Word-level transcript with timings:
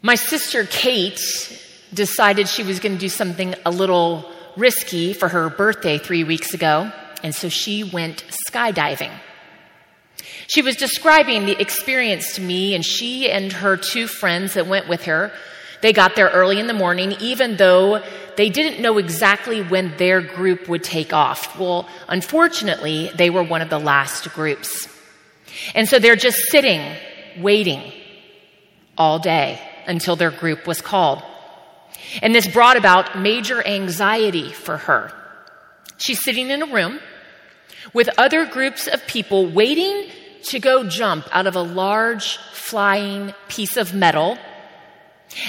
My 0.00 0.14
sister 0.14 0.64
Kate 0.64 1.20
decided 1.92 2.48
she 2.48 2.62
was 2.62 2.78
going 2.78 2.94
to 2.94 3.00
do 3.00 3.08
something 3.08 3.56
a 3.66 3.70
little 3.70 4.30
risky 4.56 5.12
for 5.12 5.28
her 5.28 5.50
birthday 5.50 5.98
three 5.98 6.22
weeks 6.22 6.54
ago, 6.54 6.92
and 7.24 7.34
so 7.34 7.48
she 7.48 7.82
went 7.82 8.24
skydiving. 8.48 9.10
She 10.46 10.62
was 10.62 10.76
describing 10.76 11.46
the 11.46 11.60
experience 11.60 12.36
to 12.36 12.40
me, 12.40 12.76
and 12.76 12.84
she 12.84 13.28
and 13.28 13.52
her 13.52 13.76
two 13.76 14.06
friends 14.06 14.54
that 14.54 14.68
went 14.68 14.88
with 14.88 15.04
her, 15.06 15.32
they 15.80 15.92
got 15.92 16.14
there 16.14 16.28
early 16.28 16.60
in 16.60 16.68
the 16.68 16.74
morning, 16.74 17.16
even 17.20 17.56
though 17.56 18.00
they 18.36 18.50
didn't 18.50 18.80
know 18.80 18.98
exactly 18.98 19.62
when 19.62 19.96
their 19.96 20.20
group 20.20 20.68
would 20.68 20.84
take 20.84 21.12
off. 21.12 21.58
Well, 21.58 21.88
unfortunately, 22.06 23.10
they 23.16 23.30
were 23.30 23.42
one 23.42 23.62
of 23.62 23.70
the 23.70 23.80
last 23.80 24.32
groups. 24.32 24.88
And 25.74 25.88
so 25.88 25.98
they're 25.98 26.14
just 26.14 26.38
sitting, 26.50 26.96
waiting 27.36 27.92
all 28.96 29.18
day 29.18 29.60
until 29.88 30.14
their 30.14 30.30
group 30.30 30.66
was 30.66 30.80
called. 30.80 31.22
And 32.22 32.34
this 32.34 32.46
brought 32.46 32.76
about 32.76 33.18
major 33.18 33.66
anxiety 33.66 34.52
for 34.52 34.76
her. 34.76 35.12
She's 35.96 36.22
sitting 36.22 36.50
in 36.50 36.62
a 36.62 36.66
room 36.66 37.00
with 37.92 38.08
other 38.18 38.46
groups 38.46 38.86
of 38.86 39.04
people 39.06 39.50
waiting 39.50 40.08
to 40.44 40.60
go 40.60 40.84
jump 40.88 41.26
out 41.32 41.46
of 41.46 41.56
a 41.56 41.62
large 41.62 42.36
flying 42.52 43.34
piece 43.48 43.76
of 43.76 43.94
metal 43.94 44.38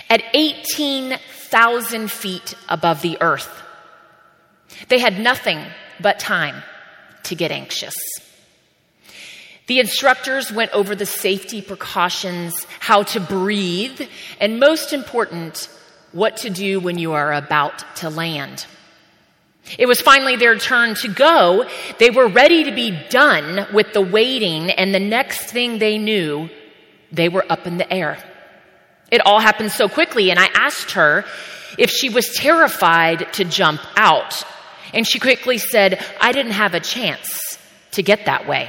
at 0.09 0.23
18,000 0.33 2.11
feet 2.11 2.55
above 2.67 3.02
the 3.02 3.17
earth. 3.21 3.61
They 4.88 4.99
had 4.99 5.19
nothing 5.19 5.63
but 5.99 6.19
time 6.19 6.63
to 7.23 7.35
get 7.35 7.52
anxious. 7.52 7.95
The 9.69 9.79
instructors 9.79 10.51
went 10.51 10.71
over 10.71 10.95
the 10.95 11.05
safety 11.05 11.61
precautions, 11.61 12.65
how 12.79 13.03
to 13.03 13.19
breathe, 13.19 14.01
and 14.39 14.59
most 14.59 14.93
important, 14.93 15.69
what 16.11 16.37
to 16.37 16.49
do 16.49 16.80
when 16.80 16.97
you 16.97 17.13
are 17.13 17.31
about 17.31 17.85
to 17.97 18.09
land. 18.09 18.66
It 19.77 19.85
was 19.85 20.02
finally 20.02 20.38
their 20.38 20.57
turn 20.57 20.95
to 20.95 21.07
go. 21.07 21.69
They 21.99 22.09
were 22.09 22.27
ready 22.27 22.63
to 22.63 22.71
be 22.71 22.97
done 23.09 23.67
with 23.71 23.94
the 23.94 24.02
waiting, 24.02 24.71
and 24.71 24.91
the 24.91 24.99
next 24.99 25.52
thing 25.52 25.77
they 25.77 25.99
knew, 25.99 26.49
they 27.11 27.29
were 27.29 27.45
up 27.47 27.67
in 27.67 27.77
the 27.77 27.94
air. 27.94 28.17
It 29.11 29.23
all 29.23 29.39
happened 29.39 29.72
so 29.72 29.88
quickly, 29.88 30.31
and 30.31 30.39
I 30.39 30.47
asked 30.55 30.94
her 30.94 31.25
if 31.77 31.91
she 31.91 32.09
was 32.09 32.33
terrified 32.33 33.33
to 33.33 33.45
jump 33.45 33.81
out. 33.95 34.41
And 34.95 35.05
she 35.07 35.19
quickly 35.19 35.59
said, 35.59 36.03
I 36.19 36.31
didn't 36.31 36.53
have 36.53 36.73
a 36.73 36.79
chance 36.79 37.59
to 37.91 38.01
get 38.01 38.25
that 38.25 38.47
way. 38.47 38.67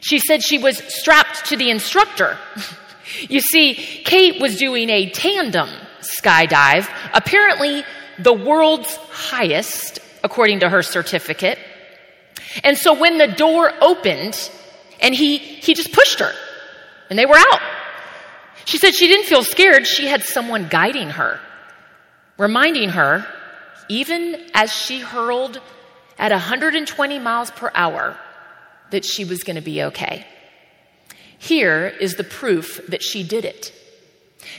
She 0.00 0.18
said 0.18 0.42
she 0.42 0.58
was 0.58 0.78
strapped 0.92 1.46
to 1.46 1.56
the 1.56 1.70
instructor. 1.70 2.38
you 3.28 3.40
see, 3.40 3.74
Kate 3.74 4.40
was 4.40 4.56
doing 4.56 4.90
a 4.90 5.10
tandem 5.10 5.68
skydive, 6.00 6.88
apparently 7.12 7.84
the 8.18 8.32
world's 8.32 8.94
highest, 9.10 10.00
according 10.22 10.60
to 10.60 10.68
her 10.68 10.82
certificate. 10.82 11.58
And 12.64 12.76
so 12.76 12.94
when 12.94 13.18
the 13.18 13.28
door 13.28 13.72
opened, 13.80 14.50
and 15.00 15.14
he, 15.14 15.38
he 15.38 15.74
just 15.74 15.92
pushed 15.92 16.20
her, 16.20 16.32
and 17.10 17.18
they 17.18 17.26
were 17.26 17.36
out. 17.36 17.60
She 18.64 18.78
said 18.78 18.94
she 18.94 19.08
didn't 19.08 19.26
feel 19.26 19.44
scared. 19.44 19.86
She 19.86 20.06
had 20.06 20.24
someone 20.24 20.68
guiding 20.68 21.10
her, 21.10 21.40
reminding 22.36 22.90
her, 22.90 23.26
even 23.88 24.46
as 24.54 24.72
she 24.72 25.00
hurled 25.00 25.60
at 26.18 26.32
120 26.32 27.18
miles 27.18 27.50
per 27.50 27.70
hour, 27.74 28.16
that 28.90 29.04
she 29.04 29.24
was 29.24 29.42
going 29.42 29.56
to 29.56 29.62
be 29.62 29.82
okay. 29.84 30.26
Here 31.38 31.86
is 31.86 32.14
the 32.14 32.24
proof 32.24 32.80
that 32.88 33.02
she 33.02 33.22
did 33.22 33.44
it. 33.44 33.72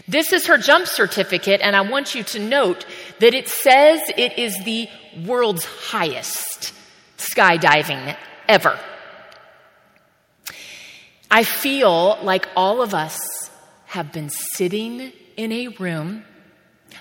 This 0.08 0.32
is 0.34 0.48
her 0.48 0.58
jump 0.58 0.88
certificate, 0.88 1.62
and 1.62 1.76
I 1.76 1.82
want 1.82 2.16
you 2.16 2.24
to 2.24 2.40
note 2.40 2.86
that 3.20 3.34
it 3.34 3.48
says 3.48 4.02
it 4.18 4.38
is 4.38 4.56
the 4.64 4.88
world's 5.26 5.66
highest 5.66 6.74
skydiving 7.18 8.16
ever. 8.48 8.80
I 11.32 11.44
feel 11.44 12.18
like 12.24 12.48
all 12.56 12.82
of 12.82 12.94
us 12.94 13.20
have 13.86 14.12
been 14.12 14.30
sitting 14.30 15.12
in 15.38 15.52
a 15.52 15.68
room, 15.68 16.24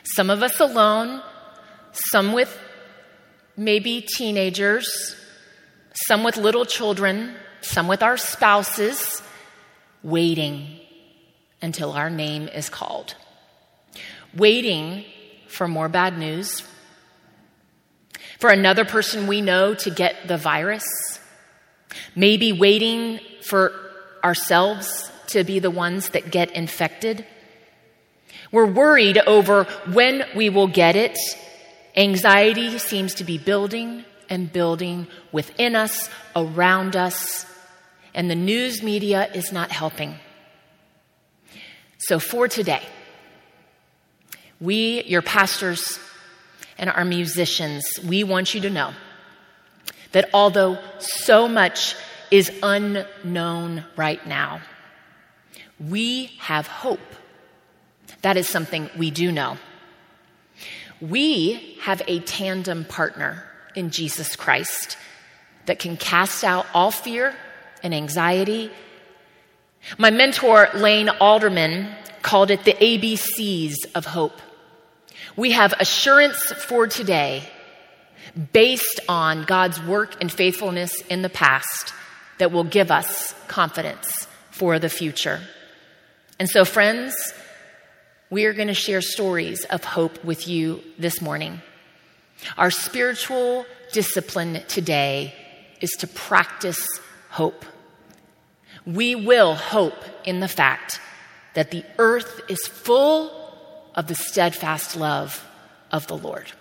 some 0.04 0.30
of 0.30 0.42
us 0.42 0.60
alone, 0.60 1.22
some 2.10 2.32
with 2.32 2.56
maybe 3.56 4.02
teenagers, 4.02 5.16
some 6.06 6.22
with 6.22 6.36
little 6.36 6.64
children, 6.64 7.34
some 7.60 7.88
with 7.88 8.02
our 8.02 8.16
spouses, 8.16 9.22
waiting 10.02 10.80
until 11.60 11.92
our 11.92 12.10
name 12.10 12.48
is 12.48 12.68
called. 12.68 13.14
Waiting 14.36 15.04
for 15.48 15.66
more 15.66 15.88
bad 15.88 16.18
news, 16.18 16.62
for 18.38 18.50
another 18.50 18.84
person 18.84 19.26
we 19.26 19.40
know 19.40 19.74
to 19.74 19.90
get 19.90 20.28
the 20.28 20.36
virus, 20.36 20.84
maybe 22.14 22.52
waiting 22.52 23.18
for 23.42 23.72
ourselves 24.22 25.10
to 25.28 25.42
be 25.42 25.58
the 25.58 25.70
ones 25.70 26.10
that 26.10 26.30
get 26.30 26.50
infected. 26.52 27.26
We're 28.52 28.66
worried 28.66 29.18
over 29.18 29.64
when 29.90 30.24
we 30.36 30.48
will 30.48 30.68
get 30.68 30.96
it. 30.96 31.18
Anxiety 31.96 32.78
seems 32.78 33.14
to 33.14 33.24
be 33.24 33.38
building 33.38 34.04
and 34.28 34.52
building 34.52 35.06
within 35.32 35.74
us, 35.74 36.08
around 36.36 36.96
us, 36.96 37.46
and 38.14 38.30
the 38.30 38.34
news 38.34 38.82
media 38.82 39.28
is 39.34 39.52
not 39.52 39.70
helping. 39.70 40.16
So, 41.98 42.18
for 42.18 42.48
today, 42.48 42.82
we, 44.60 45.02
your 45.04 45.22
pastors, 45.22 45.98
and 46.78 46.90
our 46.90 47.04
musicians, 47.04 47.84
we 48.06 48.24
want 48.24 48.54
you 48.54 48.60
to 48.62 48.70
know 48.70 48.92
that 50.12 50.30
although 50.32 50.78
so 50.98 51.48
much 51.48 51.96
is 52.30 52.50
unknown 52.62 53.84
right 53.96 54.24
now, 54.26 54.60
we 55.80 56.26
have 56.38 56.66
hope. 56.66 57.00
That 58.22 58.36
is 58.36 58.48
something 58.48 58.90
we 58.96 59.10
do 59.10 59.30
know. 59.32 59.58
We 61.00 61.78
have 61.82 62.02
a 62.08 62.20
tandem 62.20 62.84
partner 62.84 63.47
in 63.78 63.90
Jesus 63.90 64.36
Christ 64.36 64.98
that 65.66 65.78
can 65.78 65.96
cast 65.96 66.42
out 66.42 66.66
all 66.74 66.90
fear 66.90 67.34
and 67.82 67.94
anxiety. 67.94 68.70
My 69.96 70.10
mentor, 70.10 70.68
Lane 70.74 71.08
Alderman, 71.08 71.88
called 72.22 72.50
it 72.50 72.64
the 72.64 72.72
ABCs 72.72 73.76
of 73.94 74.04
hope. 74.04 74.40
We 75.36 75.52
have 75.52 75.72
assurance 75.78 76.42
for 76.52 76.88
today 76.88 77.44
based 78.52 79.00
on 79.08 79.44
God's 79.44 79.80
work 79.82 80.20
and 80.20 80.30
faithfulness 80.30 81.00
in 81.02 81.22
the 81.22 81.28
past 81.28 81.94
that 82.38 82.50
will 82.50 82.64
give 82.64 82.90
us 82.90 83.34
confidence 83.46 84.26
for 84.50 84.78
the 84.78 84.88
future. 84.88 85.40
And 86.40 86.48
so, 86.48 86.64
friends, 86.64 87.14
we 88.30 88.44
are 88.44 88.52
going 88.52 88.68
to 88.68 88.74
share 88.74 89.00
stories 89.00 89.64
of 89.66 89.84
hope 89.84 90.24
with 90.24 90.48
you 90.48 90.82
this 90.98 91.20
morning. 91.20 91.62
Our 92.56 92.70
spiritual 92.70 93.66
discipline 93.92 94.62
today 94.68 95.34
is 95.80 95.90
to 95.98 96.06
practice 96.06 96.86
hope. 97.30 97.64
We 98.86 99.14
will 99.14 99.54
hope 99.54 100.04
in 100.24 100.40
the 100.40 100.48
fact 100.48 101.00
that 101.54 101.70
the 101.70 101.84
earth 101.98 102.40
is 102.48 102.58
full 102.66 103.32
of 103.94 104.06
the 104.06 104.14
steadfast 104.14 104.96
love 104.96 105.44
of 105.90 106.06
the 106.06 106.16
Lord. 106.16 106.52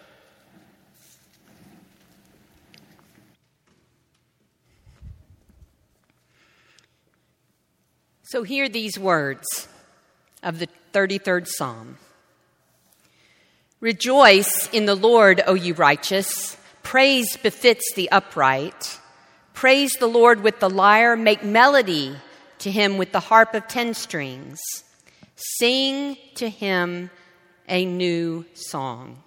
So, 8.23 8.43
hear 8.43 8.67
these 8.67 8.99
words 8.99 9.69
of 10.43 10.59
the 10.59 10.67
33rd 10.93 11.47
Psalm. 11.47 11.97
Rejoice 13.79 14.67
in 14.73 14.87
the 14.87 14.95
Lord, 14.95 15.43
O 15.45 15.53
you 15.53 15.75
righteous. 15.75 16.57
Praise 16.81 17.37
befits 17.37 17.93
the 17.93 18.09
upright. 18.09 18.99
Praise 19.53 19.93
the 19.93 20.07
Lord 20.07 20.41
with 20.41 20.59
the 20.59 20.69
lyre. 20.69 21.15
Make 21.15 21.43
melody 21.43 22.15
to 22.57 22.71
him 22.71 22.97
with 22.97 23.11
the 23.11 23.19
harp 23.19 23.53
of 23.53 23.67
ten 23.67 23.93
strings. 23.93 24.59
Sing 25.35 26.17
to 26.35 26.49
him 26.49 27.11
a 27.69 27.85
new 27.85 28.45
song. 28.55 29.21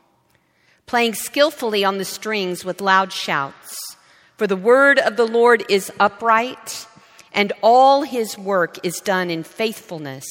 Playing 0.87 1.15
skillfully 1.15 1.85
on 1.85 1.99
the 1.99 2.05
strings 2.05 2.65
with 2.65 2.81
loud 2.81 3.13
shouts. 3.13 3.77
For 4.37 4.49
the 4.49 4.57
word 4.57 4.99
of 4.99 5.17
the 5.17 5.29
Lord 5.29 5.65
is 5.69 5.93
upright, 6.01 6.89
and 7.33 7.53
all 7.63 8.03
his 8.03 8.37
work 8.37 8.85
is 8.85 8.99
done 8.99 9.31
in 9.31 9.45
faithfulness. 9.45 10.25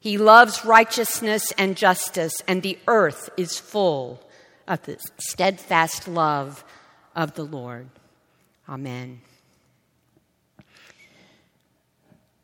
He 0.00 0.16
loves 0.16 0.64
righteousness 0.64 1.52
and 1.58 1.76
justice, 1.76 2.32
and 2.48 2.62
the 2.62 2.78
earth 2.88 3.28
is 3.36 3.58
full 3.58 4.22
of 4.66 4.82
the 4.82 4.98
steadfast 5.18 6.08
love 6.08 6.64
of 7.14 7.34
the 7.34 7.44
Lord. 7.44 7.88
Amen. 8.66 9.20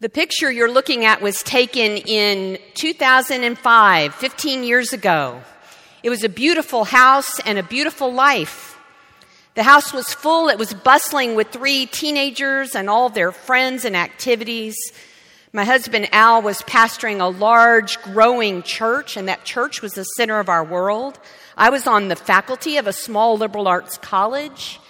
The 0.00 0.10
picture 0.10 0.50
you're 0.50 0.70
looking 0.70 1.06
at 1.06 1.22
was 1.22 1.42
taken 1.42 1.96
in 1.96 2.58
2005, 2.74 4.14
15 4.14 4.62
years 4.62 4.92
ago. 4.92 5.40
It 6.02 6.10
was 6.10 6.22
a 6.22 6.28
beautiful 6.28 6.84
house 6.84 7.40
and 7.40 7.58
a 7.58 7.62
beautiful 7.62 8.12
life. 8.12 8.78
The 9.54 9.62
house 9.62 9.94
was 9.94 10.12
full, 10.12 10.50
it 10.50 10.58
was 10.58 10.74
bustling 10.74 11.34
with 11.34 11.48
three 11.48 11.86
teenagers 11.86 12.74
and 12.74 12.90
all 12.90 13.08
their 13.08 13.32
friends 13.32 13.86
and 13.86 13.96
activities. 13.96 14.76
My 15.52 15.64
husband 15.64 16.08
Al 16.12 16.42
was 16.42 16.60
pastoring 16.62 17.20
a 17.20 17.26
large, 17.26 18.00
growing 18.02 18.62
church, 18.62 19.16
and 19.16 19.28
that 19.28 19.44
church 19.44 19.80
was 19.80 19.92
the 19.92 20.04
center 20.04 20.38
of 20.38 20.48
our 20.48 20.64
world. 20.64 21.18
I 21.56 21.70
was 21.70 21.86
on 21.86 22.08
the 22.08 22.16
faculty 22.16 22.76
of 22.76 22.86
a 22.86 22.92
small 22.92 23.38
liberal 23.38 23.68
arts 23.68 23.96
college. 23.96 24.80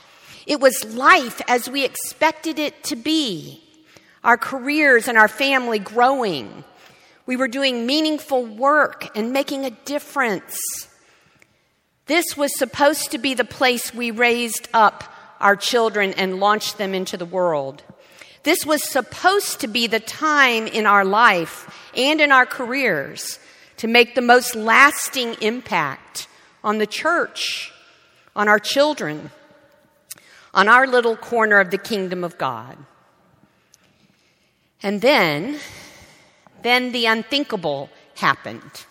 It 0.47 0.61
was 0.61 0.95
life 0.95 1.41
as 1.49 1.69
we 1.69 1.85
expected 1.85 2.59
it 2.59 2.83
to 2.85 2.97
be 2.97 3.63
our 4.25 4.37
careers 4.37 5.07
and 5.09 5.17
our 5.17 5.29
family 5.29 5.79
growing. 5.79 6.65
We 7.27 7.37
were 7.37 7.49
doing 7.49 7.87
meaningful 7.87 8.45
work 8.45 9.17
and 9.17 9.33
making 9.33 9.65
a 9.65 9.71
difference. 9.71 10.59
This 12.07 12.37
was 12.37 12.57
supposed 12.57 13.11
to 13.13 13.19
be 13.19 13.35
the 13.35 13.45
place 13.45 13.93
we 13.93 14.11
raised 14.11 14.69
up 14.73 15.05
our 15.41 15.57
children 15.57 16.13
and 16.15 16.41
launched 16.41 16.79
them 16.79 16.95
into 16.95 17.17
the 17.17 17.27
world. 17.27 17.83
This 18.47 18.65
was 18.65 18.89
supposed 18.89 19.59
to 19.63 19.67
be 19.67 19.89
the 19.89 19.99
time 19.99 20.69
in 20.69 20.87
our 20.87 21.05
life 21.05 21.69
and 21.97 22.21
in 22.21 22.31
our 22.31 22.47
careers 22.47 23.41
to 23.79 23.89
make 23.89 24.15
the 24.15 24.23
most 24.23 24.55
lasting 24.55 25.35
impact 25.41 26.29
on 26.63 26.79
the 26.79 26.87
church, 26.87 27.73
on 28.37 28.47
our 28.47 28.61
children, 28.61 29.33
on 30.55 30.69
our 30.69 30.87
little 30.87 31.17
corner 31.17 31.59
of 31.59 31.73
the 31.73 31.77
kingdom 31.77 32.23
of 32.23 32.39
God. 32.39 32.79
And 34.81 35.01
then, 35.01 35.59
then 36.63 36.93
the 36.93 37.07
unthinkable 37.07 37.91
happened. 38.15 38.87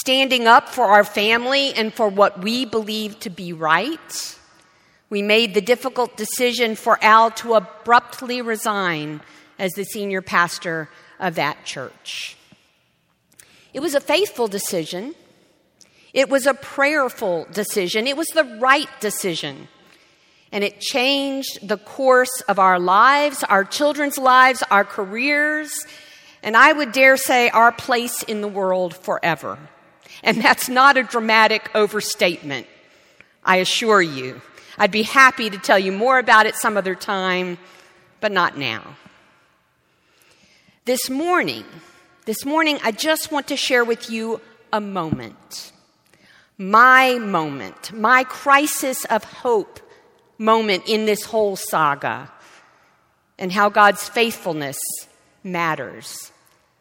Standing 0.00 0.46
up 0.46 0.70
for 0.70 0.86
our 0.86 1.04
family 1.04 1.74
and 1.74 1.92
for 1.92 2.08
what 2.08 2.42
we 2.42 2.64
believe 2.64 3.20
to 3.20 3.28
be 3.28 3.52
right, 3.52 4.38
we 5.12 5.20
made 5.20 5.52
the 5.52 5.60
difficult 5.60 6.16
decision 6.16 6.74
for 6.74 6.98
Al 7.04 7.30
to 7.32 7.52
abruptly 7.52 8.40
resign 8.40 9.20
as 9.58 9.70
the 9.72 9.84
senior 9.84 10.22
pastor 10.22 10.88
of 11.20 11.34
that 11.34 11.66
church. 11.66 12.34
It 13.74 13.80
was 13.80 13.94
a 13.94 14.00
faithful 14.00 14.48
decision. 14.48 15.14
It 16.14 16.30
was 16.30 16.46
a 16.46 16.54
prayerful 16.54 17.46
decision. 17.52 18.06
It 18.06 18.16
was 18.16 18.28
the 18.28 18.56
right 18.58 18.88
decision 19.00 19.68
and 20.50 20.64
it 20.64 20.80
changed 20.80 21.68
the 21.68 21.76
course 21.76 22.40
of 22.48 22.58
our 22.58 22.78
lives, 22.78 23.44
our 23.44 23.64
children's 23.64 24.16
lives, 24.16 24.62
our 24.70 24.84
careers, 24.84 25.86
and 26.42 26.56
I 26.56 26.72
would 26.72 26.92
dare 26.92 27.18
say 27.18 27.50
our 27.50 27.70
place 27.70 28.22
in 28.22 28.40
the 28.40 28.48
world 28.48 28.96
forever. 28.96 29.58
And 30.22 30.40
that's 30.40 30.70
not 30.70 30.96
a 30.96 31.02
dramatic 31.02 31.70
overstatement, 31.74 32.66
I 33.44 33.56
assure 33.56 34.00
you. 34.00 34.40
I'd 34.78 34.90
be 34.90 35.02
happy 35.02 35.50
to 35.50 35.58
tell 35.58 35.78
you 35.78 35.92
more 35.92 36.18
about 36.18 36.46
it 36.46 36.54
some 36.56 36.76
other 36.76 36.94
time, 36.94 37.58
but 38.20 38.32
not 38.32 38.56
now. 38.56 38.96
This 40.84 41.08
morning, 41.08 41.64
this 42.24 42.44
morning, 42.44 42.78
I 42.82 42.92
just 42.92 43.30
want 43.30 43.48
to 43.48 43.56
share 43.56 43.84
with 43.84 44.10
you 44.10 44.40
a 44.72 44.80
moment. 44.80 45.72
My 46.58 47.18
moment, 47.18 47.92
my 47.92 48.24
crisis 48.24 49.04
of 49.06 49.24
hope 49.24 49.80
moment 50.38 50.84
in 50.86 51.06
this 51.06 51.24
whole 51.24 51.56
saga 51.56 52.30
and 53.38 53.52
how 53.52 53.68
God's 53.68 54.08
faithfulness 54.08 54.78
matters 55.44 56.32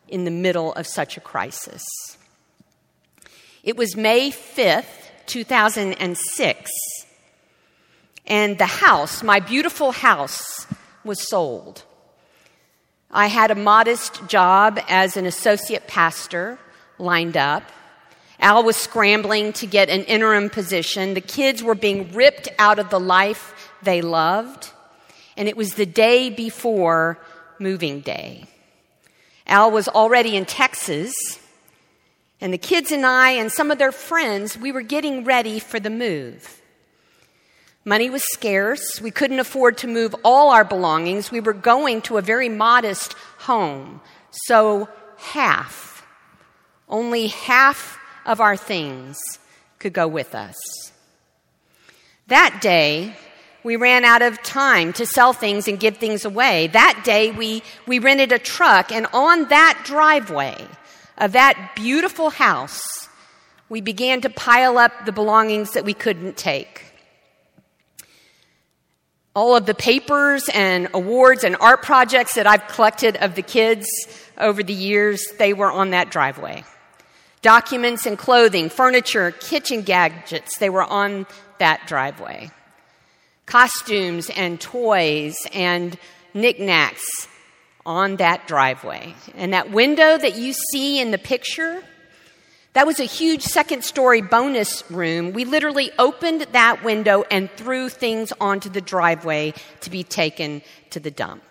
in 0.07 0.25
the 0.25 0.31
middle 0.31 0.73
of 0.73 0.85
such 0.85 1.17
a 1.17 1.21
crisis. 1.21 1.83
It 3.63 3.77
was 3.77 3.95
May 3.95 4.31
5th, 4.31 4.85
2006, 5.27 6.71
and 8.25 8.57
the 8.57 8.65
house, 8.65 9.23
my 9.23 9.39
beautiful 9.39 9.91
house, 9.91 10.67
was 11.03 11.27
sold. 11.27 11.83
I 13.09 13.27
had 13.27 13.51
a 13.51 13.55
modest 13.55 14.27
job 14.27 14.79
as 14.87 15.17
an 15.17 15.25
associate 15.25 15.87
pastor 15.87 16.59
lined 16.97 17.35
up. 17.35 17.63
Al 18.39 18.63
was 18.63 18.77
scrambling 18.77 19.53
to 19.53 19.67
get 19.67 19.89
an 19.89 20.03
interim 20.05 20.49
position. 20.49 21.13
The 21.13 21.21
kids 21.21 21.61
were 21.61 21.75
being 21.75 22.11
ripped 22.13 22.47
out 22.57 22.79
of 22.79 22.89
the 22.89 22.99
life 22.99 23.71
they 23.83 24.01
loved. 24.01 24.71
And 25.35 25.47
it 25.47 25.57
was 25.57 25.73
the 25.73 25.85
day 25.85 26.29
before 26.29 27.19
moving 27.59 27.99
day. 28.01 28.45
Al 29.45 29.71
was 29.71 29.87
already 29.87 30.35
in 30.35 30.45
Texas. 30.45 31.13
And 32.39 32.53
the 32.53 32.57
kids 32.57 32.91
and 32.91 33.05
I 33.05 33.31
and 33.31 33.51
some 33.51 33.71
of 33.71 33.77
their 33.77 33.91
friends, 33.91 34.57
we 34.57 34.71
were 34.71 34.81
getting 34.81 35.25
ready 35.25 35.59
for 35.59 35.79
the 35.79 35.89
move. 35.89 36.60
Money 37.83 38.09
was 38.09 38.23
scarce. 38.31 39.01
We 39.01 39.09
couldn't 39.11 39.39
afford 39.39 39.77
to 39.79 39.87
move 39.87 40.15
all 40.23 40.51
our 40.51 40.63
belongings. 40.63 41.31
We 41.31 41.39
were 41.39 41.53
going 41.53 42.01
to 42.03 42.17
a 42.17 42.21
very 42.21 42.49
modest 42.49 43.13
home. 43.39 44.01
So 44.29 44.87
half, 45.17 46.05
only 46.87 47.27
half 47.27 47.97
of 48.25 48.39
our 48.39 48.55
things 48.55 49.19
could 49.79 49.93
go 49.93 50.07
with 50.07 50.35
us. 50.35 50.55
That 52.27 52.59
day, 52.61 53.15
we 53.63 53.75
ran 53.75 54.05
out 54.05 54.21
of 54.21 54.41
time 54.41 54.93
to 54.93 55.05
sell 55.05 55.33
things 55.33 55.67
and 55.67 55.79
give 55.79 55.97
things 55.97 56.23
away. 56.23 56.67
That 56.67 57.01
day, 57.03 57.31
we, 57.31 57.63
we 57.87 57.99
rented 57.99 58.31
a 58.31 58.39
truck, 58.39 58.91
and 58.91 59.07
on 59.13 59.49
that 59.49 59.81
driveway 59.83 60.55
of 61.17 61.33
that 61.33 61.73
beautiful 61.75 62.29
house, 62.29 63.09
we 63.69 63.81
began 63.81 64.21
to 64.21 64.29
pile 64.29 64.77
up 64.77 65.05
the 65.05 65.11
belongings 65.11 65.71
that 65.71 65.85
we 65.85 65.93
couldn't 65.93 66.37
take. 66.37 66.90
All 69.33 69.55
of 69.55 69.65
the 69.65 69.73
papers 69.73 70.49
and 70.53 70.89
awards 70.93 71.43
and 71.45 71.55
art 71.55 71.83
projects 71.83 72.35
that 72.35 72.45
I've 72.45 72.67
collected 72.67 73.15
of 73.17 73.35
the 73.35 73.41
kids 73.41 73.87
over 74.37 74.61
the 74.61 74.73
years, 74.73 75.23
they 75.39 75.53
were 75.53 75.71
on 75.71 75.91
that 75.91 76.11
driveway. 76.11 76.65
Documents 77.41 78.05
and 78.05 78.17
clothing, 78.17 78.69
furniture, 78.69 79.31
kitchen 79.31 79.83
gadgets, 79.83 80.57
they 80.57 80.69
were 80.69 80.83
on 80.83 81.25
that 81.59 81.87
driveway. 81.87 82.51
Costumes 83.45 84.29
and 84.35 84.59
toys 84.59 85.35
and 85.53 85.97
knickknacks 86.33 87.27
on 87.85 88.17
that 88.17 88.47
driveway. 88.47 89.15
And 89.35 89.53
that 89.53 89.71
window 89.71 90.17
that 90.17 90.35
you 90.35 90.53
see 90.71 90.99
in 90.99 91.11
the 91.11 91.17
picture, 91.17 91.83
that 92.73 92.87
was 92.87 92.99
a 92.99 93.05
huge 93.05 93.41
second 93.43 93.83
story 93.83 94.21
bonus 94.21 94.89
room. 94.89 95.33
We 95.33 95.45
literally 95.45 95.91
opened 95.99 96.47
that 96.53 96.83
window 96.83 97.23
and 97.29 97.51
threw 97.51 97.89
things 97.89 98.31
onto 98.39 98.69
the 98.69 98.81
driveway 98.81 99.53
to 99.81 99.89
be 99.89 100.03
taken 100.03 100.61
to 100.91 100.99
the 100.99 101.11
dump. 101.11 101.43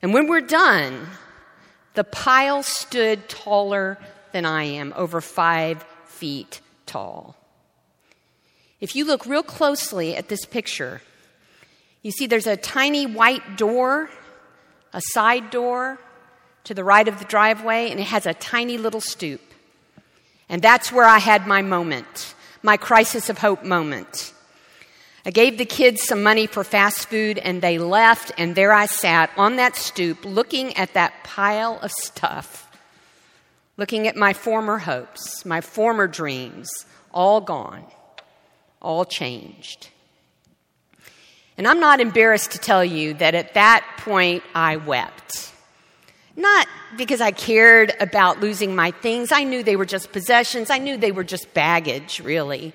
And 0.00 0.14
when 0.14 0.28
we're 0.28 0.40
done, 0.40 1.08
the 1.94 2.04
pile 2.04 2.62
stood 2.62 3.28
taller 3.28 3.98
than 4.32 4.44
I 4.46 4.64
am, 4.64 4.92
over 4.96 5.20
five 5.20 5.84
feet 6.06 6.60
tall. 6.86 7.34
If 8.80 8.94
you 8.94 9.04
look 9.04 9.26
real 9.26 9.42
closely 9.42 10.14
at 10.14 10.28
this 10.28 10.44
picture, 10.44 11.02
you 12.02 12.12
see 12.12 12.28
there's 12.28 12.46
a 12.46 12.56
tiny 12.56 13.06
white 13.06 13.56
door, 13.56 14.08
a 14.92 15.00
side 15.12 15.50
door 15.50 15.98
to 16.64 16.74
the 16.74 16.84
right 16.84 17.08
of 17.08 17.18
the 17.18 17.24
driveway, 17.24 17.90
and 17.90 17.98
it 17.98 18.04
has 18.04 18.26
a 18.26 18.34
tiny 18.34 18.78
little 18.78 19.00
stoop. 19.00 19.40
And 20.48 20.62
that's 20.62 20.92
where 20.92 21.06
I 21.06 21.18
had 21.18 21.46
my 21.46 21.62
moment, 21.62 22.34
my 22.62 22.76
crisis 22.76 23.28
of 23.28 23.38
hope 23.38 23.64
moment. 23.64 24.32
I 25.26 25.30
gave 25.30 25.58
the 25.58 25.66
kids 25.66 26.02
some 26.02 26.22
money 26.22 26.46
for 26.46 26.64
fast 26.64 27.08
food 27.08 27.38
and 27.38 27.60
they 27.60 27.78
left, 27.78 28.32
and 28.38 28.54
there 28.54 28.72
I 28.72 28.86
sat 28.86 29.30
on 29.36 29.56
that 29.56 29.76
stoop 29.76 30.24
looking 30.24 30.76
at 30.76 30.94
that 30.94 31.12
pile 31.24 31.78
of 31.82 31.92
stuff 31.92 32.68
looking 33.78 34.08
at 34.08 34.16
my 34.16 34.34
former 34.34 34.76
hopes, 34.76 35.46
my 35.46 35.62
former 35.62 36.06
dreams, 36.06 36.68
all 37.14 37.40
gone, 37.40 37.84
all 38.82 39.06
changed. 39.06 39.88
And 41.56 41.66
I'm 41.66 41.80
not 41.80 42.00
embarrassed 42.00 42.52
to 42.52 42.58
tell 42.58 42.84
you 42.84 43.14
that 43.14 43.34
at 43.34 43.54
that 43.54 43.84
point 43.98 44.42
I 44.54 44.76
wept. 44.76 45.52
Not 46.38 46.68
because 46.96 47.20
I 47.20 47.32
cared 47.32 47.92
about 47.98 48.38
losing 48.38 48.76
my 48.76 48.92
things. 48.92 49.32
I 49.32 49.42
knew 49.42 49.64
they 49.64 49.74
were 49.74 49.84
just 49.84 50.12
possessions. 50.12 50.70
I 50.70 50.78
knew 50.78 50.96
they 50.96 51.10
were 51.10 51.24
just 51.24 51.52
baggage, 51.52 52.20
really. 52.20 52.72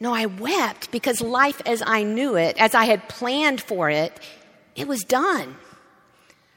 No, 0.00 0.12
I 0.12 0.26
wept 0.26 0.90
because 0.90 1.20
life 1.20 1.62
as 1.64 1.80
I 1.86 2.02
knew 2.02 2.36
it, 2.36 2.56
as 2.58 2.74
I 2.74 2.86
had 2.86 3.08
planned 3.08 3.60
for 3.60 3.88
it, 3.88 4.18
it 4.74 4.88
was 4.88 5.04
done. 5.04 5.54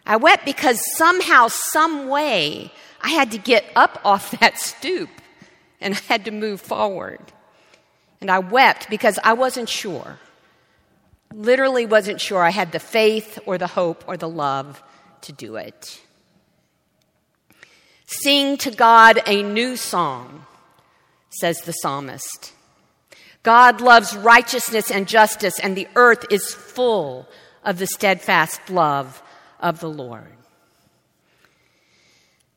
I 0.03 0.15
wept 0.15 0.45
because 0.45 0.81
somehow, 0.97 1.47
some 1.47 2.07
way, 2.07 2.71
I 3.01 3.09
had 3.09 3.29
to 3.33 3.37
get 3.37 3.65
up 3.75 4.01
off 4.03 4.31
that 4.39 4.57
stoop 4.57 5.11
and 5.79 5.93
I 5.93 5.99
had 6.07 6.25
to 6.25 6.31
move 6.31 6.59
forward. 6.59 7.21
And 8.19 8.31
I 8.31 8.39
wept 8.39 8.89
because 8.89 9.19
I 9.23 9.33
wasn't 9.33 9.69
sure. 9.69 10.17
Literally 11.31 11.85
wasn't 11.85 12.19
sure 12.19 12.41
I 12.41 12.49
had 12.49 12.71
the 12.71 12.79
faith 12.79 13.37
or 13.45 13.59
the 13.59 13.67
hope 13.67 14.03
or 14.07 14.17
the 14.17 14.27
love 14.27 14.81
to 15.23 15.31
do 15.31 15.55
it. 15.55 15.99
Sing 18.05 18.57
to 18.57 18.71
God 18.71 19.21
a 19.27 19.43
new 19.43 19.75
song, 19.75 20.45
says 21.29 21.59
the 21.61 21.73
psalmist. 21.73 22.53
God 23.43 23.81
loves 23.81 24.15
righteousness 24.15 24.91
and 24.91 25.07
justice, 25.07 25.59
and 25.59 25.77
the 25.77 25.87
earth 25.95 26.25
is 26.31 26.53
full 26.53 27.27
of 27.63 27.77
the 27.77 27.87
steadfast 27.87 28.69
love 28.69 29.21
of 29.59 29.79
the 29.79 29.89
Lord. 29.89 30.33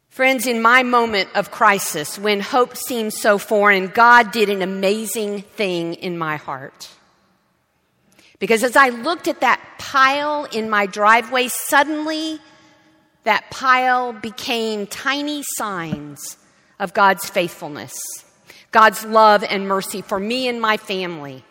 Friends, 0.08 0.46
in 0.46 0.60
my 0.60 0.82
moment 0.82 1.30
of 1.34 1.50
crisis, 1.50 2.18
when 2.18 2.40
hope 2.40 2.76
seemed 2.76 3.14
so 3.14 3.38
foreign, 3.38 3.86
God 3.86 4.30
did 4.30 4.50
an 4.50 4.60
amazing 4.60 5.42
thing 5.42 5.94
in 5.94 6.18
my 6.18 6.36
heart. 6.36 6.90
Because 8.38 8.64
as 8.64 8.76
I 8.76 8.88
looked 8.88 9.28
at 9.28 9.40
that 9.40 9.60
pile 9.78 10.44
in 10.44 10.68
my 10.68 10.86
driveway, 10.86 11.48
suddenly 11.48 12.40
that 13.24 13.50
pile 13.50 14.12
became 14.12 14.86
tiny 14.86 15.42
signs 15.56 16.36
of 16.78 16.94
God's 16.94 17.28
faithfulness, 17.28 17.94
God's 18.70 19.04
love 19.04 19.44
and 19.44 19.68
mercy 19.68 20.02
for 20.02 20.18
me 20.18 20.48
and 20.48 20.60
my 20.60 20.76
family. 20.76 21.44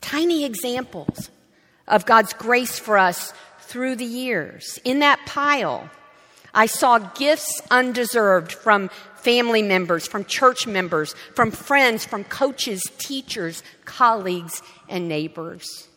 Tiny 0.00 0.44
examples 0.44 1.30
of 1.86 2.06
God's 2.06 2.32
grace 2.32 2.78
for 2.78 2.96
us 2.98 3.32
through 3.60 3.96
the 3.96 4.04
years. 4.04 4.78
In 4.84 5.00
that 5.00 5.20
pile, 5.26 5.90
I 6.54 6.66
saw 6.66 6.98
gifts 6.98 7.60
undeserved 7.70 8.52
from 8.52 8.88
family 9.16 9.62
members, 9.62 10.06
from 10.06 10.24
church 10.24 10.66
members, 10.66 11.14
from 11.34 11.50
friends, 11.50 12.06
from 12.06 12.24
coaches, 12.24 12.82
teachers, 12.96 13.62
colleagues, 13.84 14.62
and 14.88 15.08
neighbors. 15.08 15.88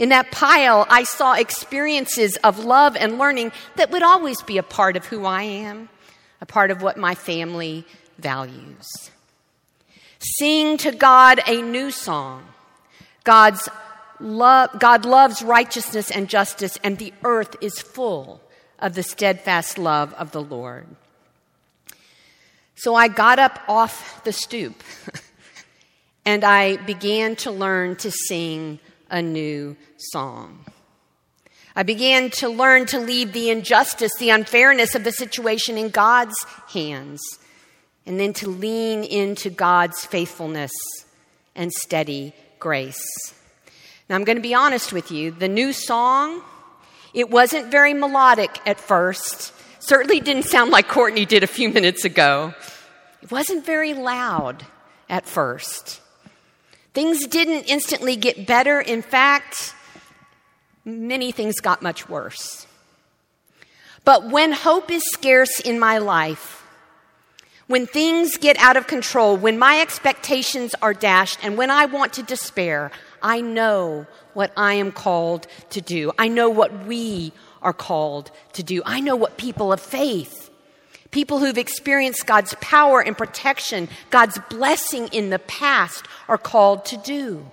In 0.00 0.08
that 0.08 0.30
pile, 0.30 0.86
I 0.88 1.04
saw 1.04 1.34
experiences 1.34 2.38
of 2.42 2.64
love 2.64 2.96
and 2.96 3.18
learning 3.18 3.52
that 3.76 3.90
would 3.90 4.02
always 4.02 4.40
be 4.40 4.56
a 4.56 4.62
part 4.62 4.96
of 4.96 5.04
who 5.04 5.26
I 5.26 5.42
am, 5.42 5.90
a 6.40 6.46
part 6.46 6.70
of 6.70 6.80
what 6.80 6.96
my 6.96 7.14
family 7.14 7.84
values. 8.18 8.88
Sing 10.38 10.78
to 10.78 10.90
God 10.90 11.42
a 11.46 11.60
new 11.60 11.90
song. 11.90 12.46
God's 13.24 13.68
love, 14.20 14.70
God 14.78 15.04
loves 15.04 15.42
righteousness 15.42 16.10
and 16.10 16.30
justice, 16.30 16.78
and 16.82 16.96
the 16.96 17.12
earth 17.22 17.56
is 17.60 17.78
full 17.78 18.40
of 18.78 18.94
the 18.94 19.02
steadfast 19.02 19.76
love 19.76 20.14
of 20.14 20.32
the 20.32 20.42
Lord. 20.42 20.86
So 22.74 22.94
I 22.94 23.08
got 23.08 23.38
up 23.38 23.60
off 23.68 24.24
the 24.24 24.32
stoop 24.32 24.82
and 26.24 26.42
I 26.42 26.78
began 26.78 27.36
to 27.36 27.50
learn 27.50 27.96
to 27.96 28.10
sing 28.10 28.80
a 29.10 29.20
new 29.20 29.76
song. 29.98 30.64
I 31.76 31.82
began 31.82 32.30
to 32.30 32.48
learn 32.48 32.86
to 32.86 32.98
leave 32.98 33.32
the 33.32 33.50
injustice, 33.50 34.12
the 34.18 34.30
unfairness 34.30 34.94
of 34.94 35.04
the 35.04 35.12
situation 35.12 35.78
in 35.78 35.90
God's 35.90 36.36
hands, 36.72 37.20
and 38.06 38.18
then 38.18 38.32
to 38.34 38.48
lean 38.48 39.04
into 39.04 39.50
God's 39.50 40.04
faithfulness 40.04 40.72
and 41.54 41.72
steady 41.72 42.32
grace. 42.58 43.34
Now, 44.08 44.16
I'm 44.16 44.24
going 44.24 44.36
to 44.36 44.42
be 44.42 44.54
honest 44.54 44.92
with 44.92 45.10
you. 45.12 45.30
The 45.30 45.48
new 45.48 45.72
song 45.72 46.42
it 47.12 47.30
wasn't 47.30 47.70
very 47.70 47.94
melodic 47.94 48.60
at 48.66 48.78
first. 48.78 49.52
Certainly 49.80 50.20
didn't 50.20 50.44
sound 50.44 50.70
like 50.70 50.88
Courtney 50.88 51.26
did 51.26 51.42
a 51.42 51.48
few 51.48 51.68
minutes 51.68 52.04
ago. 52.04 52.54
It 53.22 53.30
wasn't 53.30 53.66
very 53.66 53.94
loud 53.94 54.64
at 55.08 55.26
first. 55.26 56.00
Things 56.92 57.26
didn't 57.26 57.64
instantly 57.64 58.16
get 58.16 58.46
better. 58.46 58.80
In 58.80 59.02
fact, 59.02 59.74
many 60.84 61.30
things 61.32 61.60
got 61.60 61.82
much 61.82 62.08
worse. 62.08 62.66
But 64.04 64.30
when 64.30 64.52
hope 64.52 64.90
is 64.90 65.02
scarce 65.12 65.60
in 65.60 65.78
my 65.78 65.98
life, 65.98 66.66
when 67.66 67.86
things 67.86 68.36
get 68.36 68.58
out 68.58 68.76
of 68.76 68.88
control, 68.88 69.36
when 69.36 69.56
my 69.58 69.80
expectations 69.80 70.74
are 70.82 70.94
dashed, 70.94 71.38
and 71.42 71.56
when 71.56 71.70
I 71.70 71.84
want 71.86 72.14
to 72.14 72.22
despair, 72.22 72.90
I 73.22 73.40
know 73.40 74.06
what 74.34 74.52
I 74.56 74.74
am 74.74 74.90
called 74.90 75.46
to 75.70 75.80
do. 75.80 76.10
I 76.18 76.26
know 76.26 76.48
what 76.48 76.86
we 76.86 77.32
are 77.62 77.72
called 77.72 78.32
to 78.54 78.62
do. 78.62 78.82
I 78.84 79.00
know 79.00 79.14
what 79.14 79.36
people 79.36 79.72
of 79.72 79.80
faith, 79.80 80.39
people 81.10 81.38
who've 81.38 81.58
experienced 81.58 82.26
God's 82.26 82.54
power 82.60 83.00
and 83.00 83.16
protection, 83.16 83.88
God's 84.10 84.38
blessing 84.48 85.08
in 85.08 85.30
the 85.30 85.38
past, 85.38 86.06
are 86.28 86.38
called 86.38 86.84
to 86.86 86.96
do. 86.96 87.50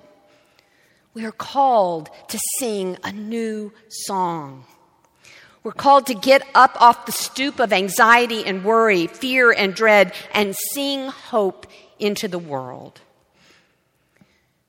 We 1.13 1.25
are 1.25 1.31
called 1.31 2.09
to 2.29 2.39
sing 2.59 2.97
a 3.03 3.11
new 3.11 3.73
song. 3.89 4.65
We're 5.63 5.71
called 5.71 6.05
to 6.07 6.13
get 6.13 6.47
up 6.55 6.79
off 6.79 7.05
the 7.05 7.11
stoop 7.11 7.59
of 7.59 7.73
anxiety 7.73 8.45
and 8.45 8.63
worry, 8.63 9.07
fear 9.07 9.51
and 9.51 9.73
dread, 9.73 10.13
and 10.31 10.55
sing 10.73 11.07
hope 11.07 11.67
into 11.99 12.27
the 12.27 12.39
world. 12.39 13.01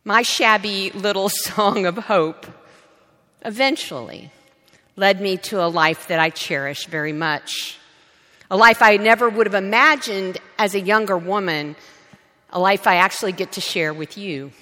My 0.05 0.23
shabby 0.23 0.91
little 0.91 1.29
song 1.33 1.87
of 1.87 1.97
hope 1.99 2.47
eventually 3.45 4.33
led 4.97 5.21
me 5.21 5.37
to 5.37 5.63
a 5.63 5.69
life 5.69 6.09
that 6.09 6.19
I 6.19 6.31
cherish 6.31 6.87
very 6.87 7.13
much. 7.13 7.78
A 8.51 8.57
life 8.57 8.83
I 8.83 8.97
never 8.97 9.29
would 9.29 9.47
have 9.47 9.55
imagined 9.55 10.39
as 10.59 10.75
a 10.75 10.81
younger 10.81 11.19
woman, 11.19 11.77
a 12.51 12.59
life 12.59 12.87
I 12.87 12.97
actually 12.97 13.33
get 13.33 13.53
to 13.53 13.61
share 13.61 13.93
with 13.93 14.17
you. 14.17 14.53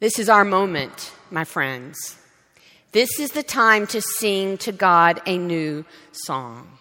This 0.00 0.18
is 0.18 0.28
our 0.28 0.44
moment, 0.44 1.12
my 1.30 1.44
friends. 1.44 2.18
This 2.92 3.18
is 3.18 3.32
the 3.32 3.42
time 3.42 3.86
to 3.88 4.00
sing 4.00 4.58
to 4.58 4.72
God 4.72 5.20
a 5.26 5.38
new 5.38 5.84
song. 6.12 6.78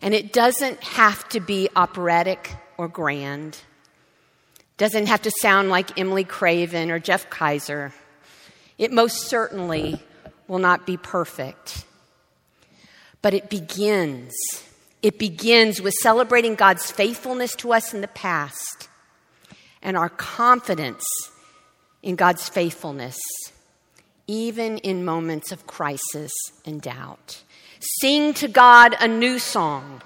And 0.00 0.14
it 0.14 0.32
doesn't 0.32 0.82
have 0.82 1.28
to 1.30 1.40
be 1.40 1.68
operatic 1.74 2.54
or 2.76 2.88
grand. 2.88 3.58
Doesn't 4.76 5.06
have 5.06 5.22
to 5.22 5.32
sound 5.40 5.70
like 5.70 5.98
Emily 5.98 6.24
Craven 6.24 6.90
or 6.90 7.00
Jeff 7.00 7.28
Kaiser. 7.30 7.92
It 8.78 8.92
most 8.92 9.28
certainly 9.28 10.00
will 10.46 10.60
not 10.60 10.86
be 10.86 10.96
perfect. 10.96 11.84
But 13.22 13.34
it 13.34 13.50
begins. 13.50 14.34
It 15.02 15.18
begins 15.18 15.80
with 15.80 15.94
celebrating 15.94 16.54
God's 16.54 16.90
faithfulness 16.90 17.54
to 17.56 17.72
us 17.72 17.94
in 17.94 18.00
the 18.00 18.08
past 18.08 18.88
and 19.82 19.96
our 19.96 20.08
confidence 20.08 21.04
in 22.02 22.16
God's 22.16 22.48
faithfulness, 22.48 23.18
even 24.26 24.78
in 24.78 25.04
moments 25.04 25.52
of 25.52 25.66
crisis 25.66 26.32
and 26.64 26.80
doubt. 26.80 27.42
Sing 28.00 28.34
to 28.34 28.48
God 28.48 28.96
a 29.00 29.08
new 29.08 29.38
song. 29.38 30.02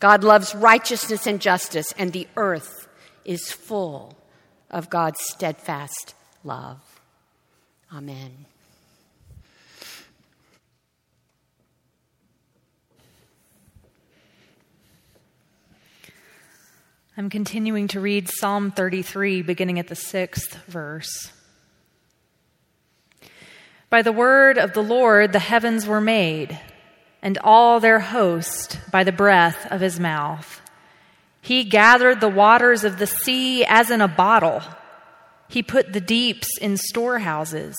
God 0.00 0.24
loves 0.24 0.54
righteousness 0.54 1.26
and 1.26 1.40
justice, 1.40 1.92
and 1.96 2.12
the 2.12 2.26
earth 2.36 2.88
is 3.24 3.52
full 3.52 4.16
of 4.70 4.90
God's 4.90 5.20
steadfast 5.20 6.14
love. 6.42 6.80
Amen. 7.92 8.46
I'm 17.16 17.30
continuing 17.30 17.86
to 17.88 18.00
read 18.00 18.28
Psalm 18.28 18.72
33, 18.72 19.42
beginning 19.42 19.78
at 19.78 19.86
the 19.86 19.94
sixth 19.94 20.56
verse. 20.66 21.30
By 23.88 24.02
the 24.02 24.10
word 24.10 24.58
of 24.58 24.72
the 24.72 24.82
Lord 24.82 25.32
the 25.32 25.38
heavens 25.38 25.86
were 25.86 26.00
made, 26.00 26.58
and 27.22 27.38
all 27.44 27.78
their 27.78 28.00
host 28.00 28.80
by 28.90 29.04
the 29.04 29.12
breath 29.12 29.70
of 29.70 29.80
his 29.80 30.00
mouth. 30.00 30.60
He 31.40 31.62
gathered 31.62 32.20
the 32.20 32.28
waters 32.28 32.82
of 32.82 32.98
the 32.98 33.06
sea 33.06 33.64
as 33.64 33.92
in 33.92 34.00
a 34.00 34.08
bottle. 34.08 34.62
He 35.46 35.62
put 35.62 35.92
the 35.92 36.00
deeps 36.00 36.58
in 36.58 36.76
storehouses. 36.76 37.76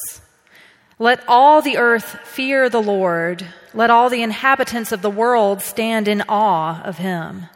Let 0.98 1.22
all 1.28 1.62
the 1.62 1.76
earth 1.76 2.20
fear 2.24 2.70
the 2.70 2.82
Lord. 2.82 3.46
Let 3.74 3.90
all 3.90 4.10
the 4.10 4.24
inhabitants 4.24 4.94
of 4.94 5.02
the 5.02 5.10
world 5.10 5.62
stand 5.62 6.08
in 6.08 6.24
awe 6.30 6.82
of 6.84 7.00
him. 7.00 7.48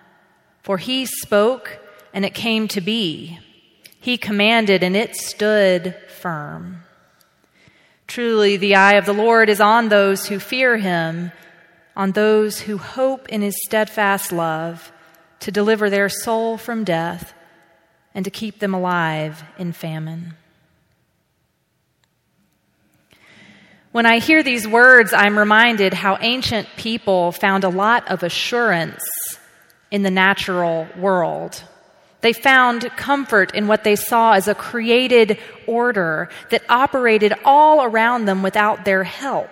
For 0.62 0.78
he 0.78 1.06
spoke, 1.06 1.80
and 2.14 2.26
it 2.26 2.34
came 2.34 2.68
to 2.70 2.82
be. 2.82 3.40
He 4.00 4.18
commanded, 4.18 4.84
and 4.84 4.96
it 4.96 5.16
stood 5.16 5.96
firm. 6.08 6.84
Truly, 8.08 8.58
the 8.58 8.76
eye 8.76 8.94
of 8.94 9.06
the 9.06 9.14
Lord 9.14 9.50
is 9.50 9.62
on 9.62 9.90
those 9.90 10.28
who 10.28 10.40
fear 10.40 10.78
him, 10.78 11.32
on 11.96 12.12
those 12.12 12.62
who 12.62 12.78
hope 12.78 13.30
in 13.30 13.42
his 13.42 13.56
steadfast 13.66 14.32
love 14.32 14.92
to 15.42 15.52
deliver 15.52 15.90
their 15.90 16.10
soul 16.10 16.58
from 16.58 16.84
death 16.84 17.34
and 18.14 18.26
to 18.26 18.32
keep 18.32 18.60
them 18.60 18.74
alive 18.74 19.44
in 19.58 19.72
famine. 19.72 20.34
When 23.92 24.06
I 24.06 24.20
hear 24.20 24.44
these 24.44 24.68
words, 24.68 25.14
I'm 25.14 25.38
reminded 25.38 25.94
how 25.94 26.18
ancient 26.22 26.68
people 26.78 27.32
found 27.32 27.64
a 27.64 27.70
lot 27.70 28.08
of 28.10 28.24
assurance 28.24 29.04
in 29.92 30.04
the 30.04 30.12
natural 30.12 30.88
world. 30.98 31.64
They 32.22 32.34
found 32.34 32.90
comfort 32.98 33.56
in 33.56 33.68
what 33.68 33.84
they 33.84 33.96
saw 33.96 34.34
as 34.34 34.48
a 34.48 34.56
created 34.56 35.40
order 35.68 36.30
that 36.50 36.64
operated 36.68 37.34
all 37.46 37.84
around 37.84 38.26
them 38.26 38.44
without 38.44 38.84
their 38.84 39.04
help. 39.04 39.50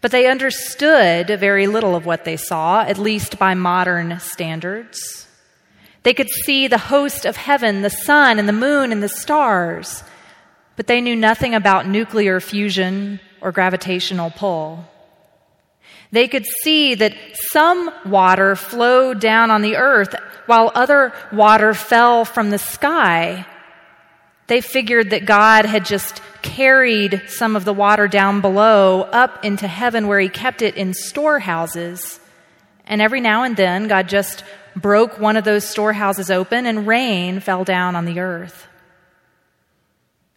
But 0.00 0.12
they 0.12 0.26
understood 0.26 1.28
very 1.28 1.66
little 1.66 1.94
of 1.94 2.06
what 2.06 2.24
they 2.24 2.38
saw, 2.38 2.80
at 2.80 2.96
least 2.96 3.38
by 3.38 3.52
modern 3.52 4.18
standards. 4.18 5.26
They 6.02 6.14
could 6.14 6.30
see 6.30 6.66
the 6.66 6.78
host 6.78 7.26
of 7.26 7.36
heaven, 7.36 7.82
the 7.82 7.90
sun 7.90 8.38
and 8.38 8.48
the 8.48 8.54
moon 8.54 8.90
and 8.90 9.02
the 9.02 9.08
stars, 9.08 10.02
but 10.76 10.86
they 10.86 11.02
knew 11.02 11.16
nothing 11.16 11.54
about 11.54 11.86
nuclear 11.86 12.40
fusion 12.40 13.20
or 13.42 13.52
gravitational 13.52 14.30
pull. 14.30 14.86
They 16.12 16.26
could 16.26 16.46
see 16.62 16.94
that 16.96 17.14
some 17.34 17.90
water 18.04 18.56
flowed 18.56 19.20
down 19.20 19.50
on 19.50 19.62
the 19.62 19.76
earth 19.76 20.14
while 20.46 20.72
other 20.74 21.12
water 21.32 21.74
fell 21.74 22.24
from 22.24 22.50
the 22.50 22.58
sky. 22.58 23.46
They 24.48 24.60
figured 24.60 25.10
that 25.10 25.26
God 25.26 25.64
had 25.64 25.84
just 25.84 26.20
carried 26.42 27.22
some 27.28 27.54
of 27.54 27.64
the 27.64 27.72
water 27.72 28.08
down 28.08 28.40
below 28.40 29.02
up 29.02 29.44
into 29.44 29.68
heaven 29.68 30.08
where 30.08 30.18
he 30.18 30.28
kept 30.28 30.62
it 30.62 30.74
in 30.74 30.94
storehouses. 30.94 32.18
And 32.86 33.00
every 33.00 33.20
now 33.20 33.44
and 33.44 33.56
then, 33.56 33.86
God 33.86 34.08
just 34.08 34.42
broke 34.74 35.20
one 35.20 35.36
of 35.36 35.44
those 35.44 35.64
storehouses 35.64 36.30
open 36.30 36.66
and 36.66 36.86
rain 36.86 37.38
fell 37.38 37.62
down 37.62 37.94
on 37.94 38.04
the 38.04 38.18
earth. 38.18 38.66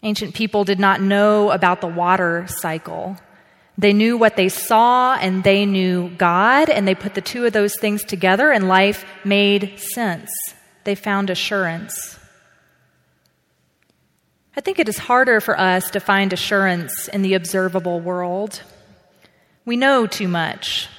Ancient 0.03 0.35
people 0.35 0.63
did 0.63 0.79
not 0.79 1.01
know 1.01 1.49
about 1.49 1.81
the 1.81 1.87
water 1.87 2.45
cycle. 2.47 3.17
They 3.77 3.93
knew 3.93 4.17
what 4.17 4.35
they 4.35 4.49
saw 4.49 5.15
and 5.15 5.43
they 5.43 5.65
knew 5.65 6.09
God, 6.09 6.69
and 6.69 6.87
they 6.87 6.95
put 6.95 7.15
the 7.15 7.21
two 7.21 7.45
of 7.45 7.53
those 7.53 7.75
things 7.79 8.03
together, 8.03 8.51
and 8.51 8.67
life 8.67 9.05
made 9.23 9.79
sense. 9.79 10.31
They 10.83 10.95
found 10.95 11.29
assurance. 11.29 12.19
I 14.55 14.61
think 14.61 14.77
it 14.77 14.87
is 14.87 14.99
harder 14.99 15.41
for 15.41 15.59
us 15.59 15.89
to 15.91 15.99
find 15.99 16.31
assurance 16.31 17.07
in 17.07 17.23
the 17.23 17.33
observable 17.33 17.99
world. 17.99 18.61
We 19.65 19.77
know 19.77 20.05
too 20.05 20.27
much. 20.27 20.89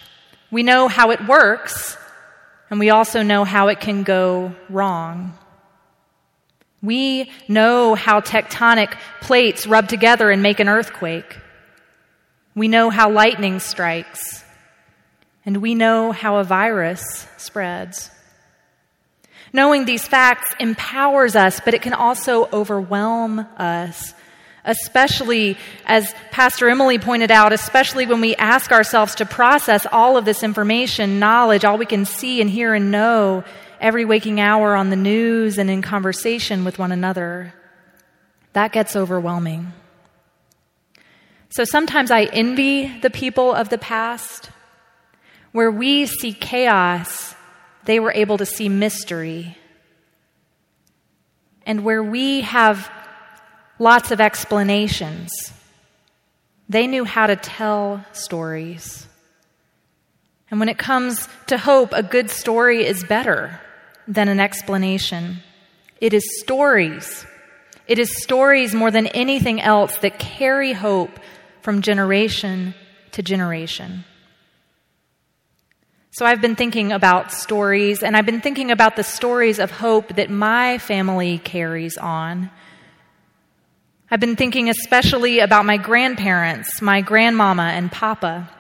We 0.51 0.65
know 0.65 0.89
how 0.89 1.11
it 1.11 1.27
works, 1.29 1.97
and 2.71 2.81
we 2.81 2.91
also 2.91 3.23
know 3.23 3.45
how 3.45 3.69
it 3.69 3.79
can 3.79 4.03
go 4.03 4.55
wrong. 4.69 5.39
We 6.83 7.31
know 7.47 7.95
how 7.95 8.21
tectonic 8.21 8.97
plates 9.21 9.67
rub 9.67 9.89
together 9.89 10.31
and 10.31 10.43
make 10.43 10.59
an 10.59 10.69
earthquake. 10.69 11.39
We 12.55 12.69
know 12.69 12.91
how 12.91 13.11
lightning 13.11 13.59
strikes, 13.59 14.45
and 15.45 15.59
we 15.59 15.75
know 15.75 16.13
how 16.13 16.37
a 16.37 16.45
virus 16.45 17.27
spreads. 17.37 18.11
Knowing 19.53 19.85
these 19.85 20.07
facts 20.07 20.55
empowers 20.59 21.37
us, 21.37 21.61
but 21.65 21.75
it 21.75 21.83
can 21.83 21.93
also 21.95 22.47
overwhelm 22.53 23.39
us, 23.57 24.15
especially, 24.65 25.57
as 25.85 26.13
Pastor 26.31 26.69
Emily 26.69 26.99
pointed 26.99 27.31
out, 27.31 27.53
especially 27.53 28.07
when 28.07 28.21
we 28.21 28.35
ask 28.37 28.73
ourselves 28.73 29.17
to 29.17 29.27
process 29.27 29.87
all 29.93 30.17
of 30.17 30.25
this 30.25 30.43
information, 30.43 31.19
knowledge, 31.19 31.65
all 31.65 31.79
we 31.79 31.87
can 31.87 32.05
see 32.05 32.41
and 32.41 32.51
hear 32.51 32.75
and 32.75 32.91
know 32.91 33.45
every 33.81 34.05
waking 34.05 34.41
hour 34.41 34.75
on 34.75 34.91
the 34.91 34.97
news 34.97 35.59
and 35.59 35.69
in 35.69 35.83
conversation 35.83 36.65
with 36.65 36.79
one 36.79 36.91
another. 36.91 37.53
That 38.55 38.73
gets 38.73 38.97
overwhelming. 38.97 39.73
So 41.55 41.63
sometimes 41.63 42.11
I 42.11 42.25
envy 42.25 42.89
the 42.99 43.11
people 43.11 43.55
of 43.55 43.69
the 43.69 43.79
past. 43.79 44.51
Where 45.53 45.71
we 45.71 46.07
see 46.07 46.33
chaos, 46.33 47.37
they 47.85 48.01
were 48.01 48.11
able 48.13 48.39
to 48.39 48.45
see 48.45 48.69
mystery. 48.69 49.57
And 51.65 51.85
where 51.85 52.03
we 52.03 52.41
have 52.41 52.91
lots 53.79 54.11
of 54.11 54.21
explanations, 54.21 55.31
they 56.69 56.89
knew 56.89 57.05
how 57.05 57.29
to 57.29 57.37
tell 57.37 58.05
stories. 58.11 59.07
And 60.51 60.59
when 60.59 60.69
it 60.69 60.77
comes 60.77 61.29
to 61.47 61.57
hope, 61.57 61.93
a 61.93 62.03
good 62.03 62.31
story 62.31 62.85
is 62.85 63.05
better 63.05 63.61
than 64.09 64.27
an 64.27 64.41
explanation. 64.41 65.37
It 66.01 66.15
is 66.15 66.41
stories. 66.41 67.25
It 67.87 68.01
is 68.01 68.21
stories 68.25 68.75
more 68.75 68.91
than 68.91 69.07
anything 69.07 69.61
else 69.61 69.97
that 69.99 70.19
carry 70.19 70.73
hope 70.73 71.21
from 71.65 71.81
generation 71.81 72.75
to 73.13 73.23
generation. 73.23 74.05
So 76.11 76.27
I've 76.27 76.43
been 76.43 76.57
thinking 76.57 76.93
about 76.93 77.33
stories, 77.33 78.03
and 78.03 78.15
I've 78.15 78.27
been 78.27 78.43
thinking 78.43 78.71
about 78.71 78.97
the 78.97 79.03
stories 79.03 79.59
of 79.59 79.71
hope 79.71 80.17
that 80.17 80.29
my 80.29 80.77
family 80.77 81.39
carries 81.39 81.97
on. 81.97 82.51
I've 84.11 84.21
been 84.21 84.37
thinking 84.37 84.69
especially 84.69 85.39
about 85.39 85.65
my 85.65 85.79
grandparents, 85.79 86.83
my 86.83 87.01
grandmama 87.01 87.71
and 87.73 87.91
papa. 87.91 88.51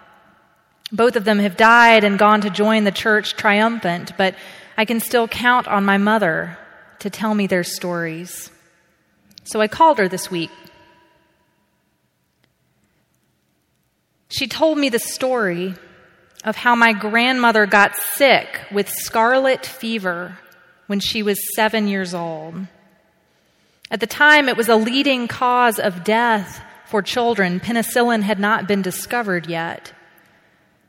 Both 0.90 1.16
of 1.16 1.26
them 1.26 1.40
have 1.40 1.58
died 1.58 2.04
and 2.04 2.18
gone 2.18 2.40
to 2.40 2.48
join 2.48 2.84
the 2.84 2.90
church 2.90 3.36
triumphant, 3.36 4.12
but 4.16 4.34
I 4.78 4.86
can 4.86 5.00
still 5.00 5.28
count 5.28 5.68
on 5.68 5.84
my 5.84 5.98
mother 5.98 6.56
to 7.00 7.10
tell 7.10 7.34
me 7.34 7.48
their 7.48 7.64
stories. 7.64 8.50
So 9.44 9.60
I 9.60 9.68
called 9.68 9.98
her 9.98 10.08
this 10.08 10.30
week 10.30 10.50
She 14.34 14.48
told 14.48 14.78
me 14.78 14.88
the 14.88 14.98
story 14.98 15.76
of 16.42 16.56
how 16.56 16.74
my 16.74 16.92
grandmother 16.92 17.66
got 17.66 17.94
sick 17.94 18.62
with 18.72 18.88
scarlet 18.88 19.64
fever 19.64 20.36
when 20.88 20.98
she 20.98 21.22
was 21.22 21.54
seven 21.54 21.86
years 21.86 22.14
old. 22.14 22.56
At 23.92 24.00
the 24.00 24.08
time, 24.08 24.48
it 24.48 24.56
was 24.56 24.68
a 24.68 24.74
leading 24.74 25.28
cause 25.28 25.78
of 25.78 26.02
death 26.02 26.60
for 26.86 27.00
children. 27.00 27.60
Penicillin 27.60 28.22
had 28.22 28.40
not 28.40 28.66
been 28.66 28.82
discovered 28.82 29.46
yet. 29.46 29.92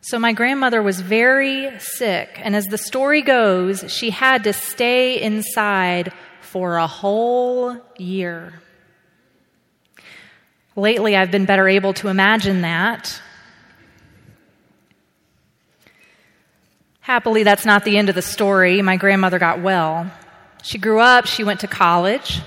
So 0.01 0.17
my 0.17 0.33
grandmother 0.33 0.81
was 0.81 0.99
very 1.01 1.69
sick, 1.77 2.39
and 2.41 2.55
as 2.55 2.65
the 2.65 2.79
story 2.79 3.21
goes, 3.21 3.85
she 3.91 4.09
had 4.09 4.45
to 4.45 4.53
stay 4.53 5.21
inside 5.21 6.11
for 6.41 6.77
a 6.77 6.87
whole 6.87 7.79
year. 7.99 8.59
Lately, 10.75 11.15
I've 11.15 11.29
been 11.29 11.45
better 11.45 11.67
able 11.67 11.93
to 11.93 12.07
imagine 12.07 12.61
that. 12.61 13.21
Happily, 17.05 17.43
that's 17.43 17.67
not 17.67 17.85
the 17.85 17.99
end 17.99 18.09
of 18.09 18.15
the 18.15 18.21
story. 18.23 18.81
My 18.81 18.97
grandmother 18.97 19.37
got 19.37 19.61
well. 19.61 20.11
She 20.63 20.79
grew 20.79 20.99
up, 20.99 21.27
she 21.27 21.43
went 21.43 21.59
to 21.59 21.67
college, 21.67 22.41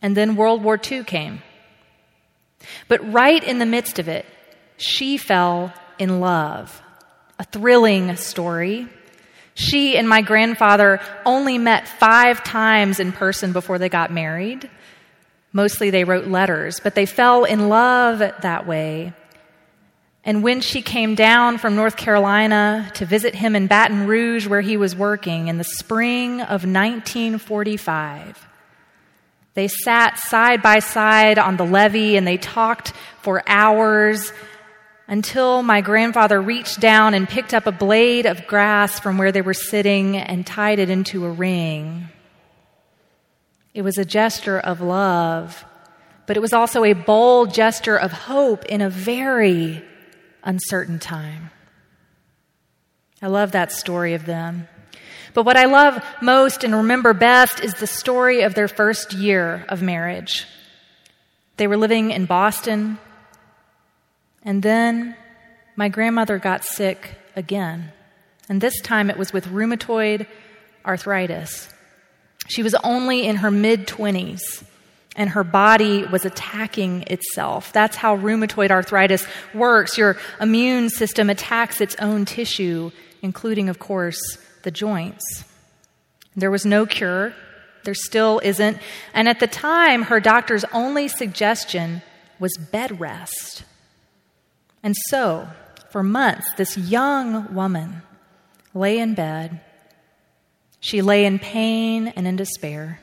and 0.00 0.16
then 0.16 0.36
World 0.36 0.64
War 0.64 0.80
II 0.82 1.04
came. 1.04 1.42
But 2.88 3.12
right 3.12 3.44
in 3.44 3.58
the 3.58 3.66
midst 3.66 3.98
of 3.98 4.08
it, 4.08 4.24
she 4.78 5.18
fell 5.18 5.70
in 5.98 6.20
love. 6.20 6.80
A 7.38 7.44
thrilling 7.44 8.16
story. 8.16 8.88
She 9.52 9.98
and 9.98 10.08
my 10.08 10.22
grandfather 10.22 10.98
only 11.26 11.58
met 11.58 11.86
five 11.86 12.42
times 12.42 13.00
in 13.00 13.12
person 13.12 13.52
before 13.52 13.78
they 13.78 13.90
got 13.90 14.10
married. 14.10 14.70
Mostly 15.52 15.90
they 15.90 16.04
wrote 16.04 16.26
letters, 16.26 16.80
but 16.80 16.94
they 16.94 17.04
fell 17.04 17.44
in 17.44 17.68
love 17.68 18.20
that 18.20 18.66
way. 18.66 19.12
And 20.26 20.42
when 20.42 20.62
she 20.62 20.80
came 20.80 21.14
down 21.14 21.58
from 21.58 21.76
North 21.76 21.96
Carolina 21.96 22.90
to 22.94 23.04
visit 23.04 23.34
him 23.34 23.54
in 23.54 23.66
Baton 23.66 24.06
Rouge, 24.06 24.46
where 24.46 24.62
he 24.62 24.78
was 24.78 24.96
working 24.96 25.48
in 25.48 25.58
the 25.58 25.64
spring 25.64 26.40
of 26.40 26.64
1945, 26.64 28.48
they 29.52 29.68
sat 29.68 30.18
side 30.18 30.62
by 30.62 30.78
side 30.78 31.38
on 31.38 31.58
the 31.58 31.64
levee 31.64 32.16
and 32.16 32.26
they 32.26 32.38
talked 32.38 32.94
for 33.20 33.42
hours 33.46 34.32
until 35.06 35.62
my 35.62 35.82
grandfather 35.82 36.40
reached 36.40 36.80
down 36.80 37.12
and 37.12 37.28
picked 37.28 37.52
up 37.52 37.66
a 37.66 37.72
blade 37.72 38.24
of 38.24 38.46
grass 38.46 38.98
from 38.98 39.18
where 39.18 39.30
they 39.30 39.42
were 39.42 39.52
sitting 39.52 40.16
and 40.16 40.46
tied 40.46 40.78
it 40.78 40.88
into 40.88 41.26
a 41.26 41.30
ring. 41.30 42.08
It 43.74 43.82
was 43.82 43.98
a 43.98 44.04
gesture 44.06 44.58
of 44.58 44.80
love, 44.80 45.66
but 46.26 46.38
it 46.38 46.40
was 46.40 46.54
also 46.54 46.82
a 46.82 46.94
bold 46.94 47.52
gesture 47.52 47.98
of 47.98 48.12
hope 48.12 48.64
in 48.64 48.80
a 48.80 48.88
very 48.88 49.84
uncertain 50.44 50.98
time. 50.98 51.50
I 53.20 53.26
love 53.26 53.52
that 53.52 53.72
story 53.72 54.14
of 54.14 54.26
them. 54.26 54.68
But 55.32 55.44
what 55.44 55.56
I 55.56 55.64
love 55.64 56.04
most 56.22 56.62
and 56.62 56.74
remember 56.74 57.12
best 57.12 57.58
is 57.58 57.74
the 57.74 57.86
story 57.86 58.42
of 58.42 58.54
their 58.54 58.68
first 58.68 59.12
year 59.12 59.64
of 59.68 59.82
marriage. 59.82 60.46
They 61.56 61.66
were 61.66 61.76
living 61.76 62.10
in 62.10 62.26
Boston, 62.26 62.98
and 64.44 64.62
then 64.62 65.16
my 65.74 65.88
grandmother 65.88 66.38
got 66.38 66.64
sick 66.64 67.16
again. 67.34 67.92
And 68.48 68.60
this 68.60 68.80
time 68.80 69.10
it 69.10 69.16
was 69.16 69.32
with 69.32 69.46
rheumatoid 69.46 70.26
arthritis. 70.84 71.72
She 72.46 72.62
was 72.62 72.74
only 72.84 73.26
in 73.26 73.36
her 73.36 73.50
mid 73.50 73.86
20s 73.86 74.64
and 75.16 75.30
her 75.30 75.44
body 75.44 76.04
was 76.04 76.24
attacking 76.24 77.02
itself. 77.06 77.72
That's 77.72 77.96
how 77.96 78.16
rheumatoid 78.16 78.70
arthritis 78.70 79.26
works. 79.52 79.96
Your 79.96 80.16
immune 80.40 80.90
system 80.90 81.30
attacks 81.30 81.80
its 81.80 81.94
own 81.96 82.24
tissue, 82.24 82.90
including, 83.22 83.68
of 83.68 83.78
course, 83.78 84.38
the 84.62 84.70
joints. 84.70 85.44
There 86.36 86.50
was 86.50 86.66
no 86.66 86.84
cure. 86.84 87.34
There 87.84 87.94
still 87.94 88.40
isn't. 88.42 88.78
And 89.12 89.28
at 89.28 89.40
the 89.40 89.46
time, 89.46 90.02
her 90.02 90.20
doctor's 90.20 90.64
only 90.72 91.08
suggestion 91.08 92.02
was 92.40 92.56
bed 92.56 92.98
rest. 92.98 93.64
And 94.82 94.96
so, 95.08 95.48
for 95.90 96.02
months, 96.02 96.46
this 96.56 96.76
young 96.76 97.54
woman 97.54 98.02
lay 98.74 98.98
in 98.98 99.14
bed. 99.14 99.60
She 100.80 101.02
lay 101.02 101.24
in 101.24 101.38
pain 101.38 102.08
and 102.08 102.26
in 102.26 102.36
despair. 102.36 103.00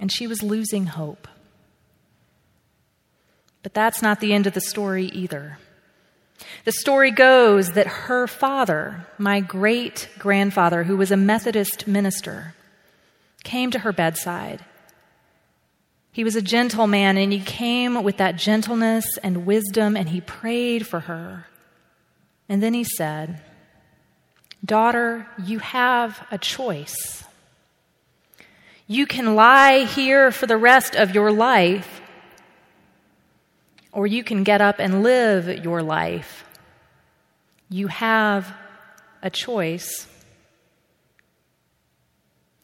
And 0.00 0.12
she 0.12 0.26
was 0.26 0.42
losing 0.42 0.86
hope. 0.86 1.28
But 3.62 3.74
that's 3.74 4.02
not 4.02 4.20
the 4.20 4.32
end 4.32 4.46
of 4.46 4.54
the 4.54 4.60
story 4.60 5.06
either. 5.06 5.58
The 6.64 6.72
story 6.72 7.10
goes 7.10 7.72
that 7.72 7.86
her 7.86 8.26
father, 8.26 9.06
my 9.18 9.40
great 9.40 10.08
grandfather, 10.18 10.84
who 10.84 10.96
was 10.96 11.10
a 11.10 11.16
Methodist 11.16 11.86
minister, 11.86 12.54
came 13.44 13.70
to 13.70 13.80
her 13.80 13.92
bedside. 13.92 14.64
He 16.12 16.24
was 16.24 16.36
a 16.36 16.42
gentle 16.42 16.86
man, 16.86 17.16
and 17.16 17.32
he 17.32 17.40
came 17.40 18.02
with 18.02 18.18
that 18.18 18.36
gentleness 18.36 19.04
and 19.22 19.46
wisdom, 19.46 19.96
and 19.96 20.08
he 20.08 20.20
prayed 20.20 20.86
for 20.86 21.00
her. 21.00 21.46
And 22.48 22.62
then 22.62 22.74
he 22.74 22.84
said, 22.84 23.40
Daughter, 24.64 25.28
you 25.44 25.58
have 25.58 26.26
a 26.30 26.38
choice. 26.38 27.24
You 28.86 29.06
can 29.06 29.34
lie 29.34 29.84
here 29.84 30.30
for 30.30 30.46
the 30.46 30.56
rest 30.56 30.94
of 30.94 31.14
your 31.14 31.32
life, 31.32 32.00
or 33.90 34.06
you 34.06 34.22
can 34.22 34.44
get 34.44 34.60
up 34.60 34.78
and 34.78 35.02
live 35.02 35.64
your 35.64 35.82
life. 35.82 36.44
You 37.68 37.88
have 37.88 38.54
a 39.22 39.30
choice. 39.30 40.06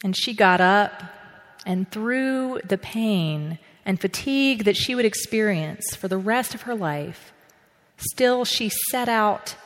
And 0.04 0.16
she 0.16 0.32
got 0.32 0.60
up, 0.60 1.02
and 1.66 1.90
through 1.90 2.60
the 2.64 2.78
pain 2.78 3.58
and 3.84 4.00
fatigue 4.00 4.64
that 4.64 4.76
she 4.76 4.94
would 4.94 5.04
experience 5.04 5.96
for 5.96 6.06
the 6.06 6.18
rest 6.18 6.54
of 6.54 6.62
her 6.62 6.74
life, 6.74 7.32
still 7.96 8.44
she 8.44 8.70
set 8.90 9.08
out 9.08 9.56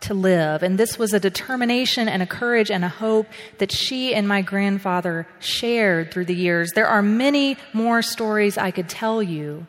to 0.00 0.14
live. 0.14 0.62
And 0.62 0.78
this 0.78 0.98
was 0.98 1.12
a 1.12 1.20
determination 1.20 2.08
and 2.08 2.22
a 2.22 2.26
courage 2.26 2.70
and 2.70 2.84
a 2.84 2.88
hope 2.88 3.26
that 3.58 3.72
she 3.72 4.14
and 4.14 4.28
my 4.28 4.42
grandfather 4.42 5.26
shared 5.40 6.12
through 6.12 6.26
the 6.26 6.34
years. 6.34 6.72
There 6.74 6.86
are 6.86 7.02
many 7.02 7.56
more 7.72 8.02
stories 8.02 8.58
I 8.58 8.70
could 8.70 8.88
tell 8.88 9.22
you. 9.22 9.66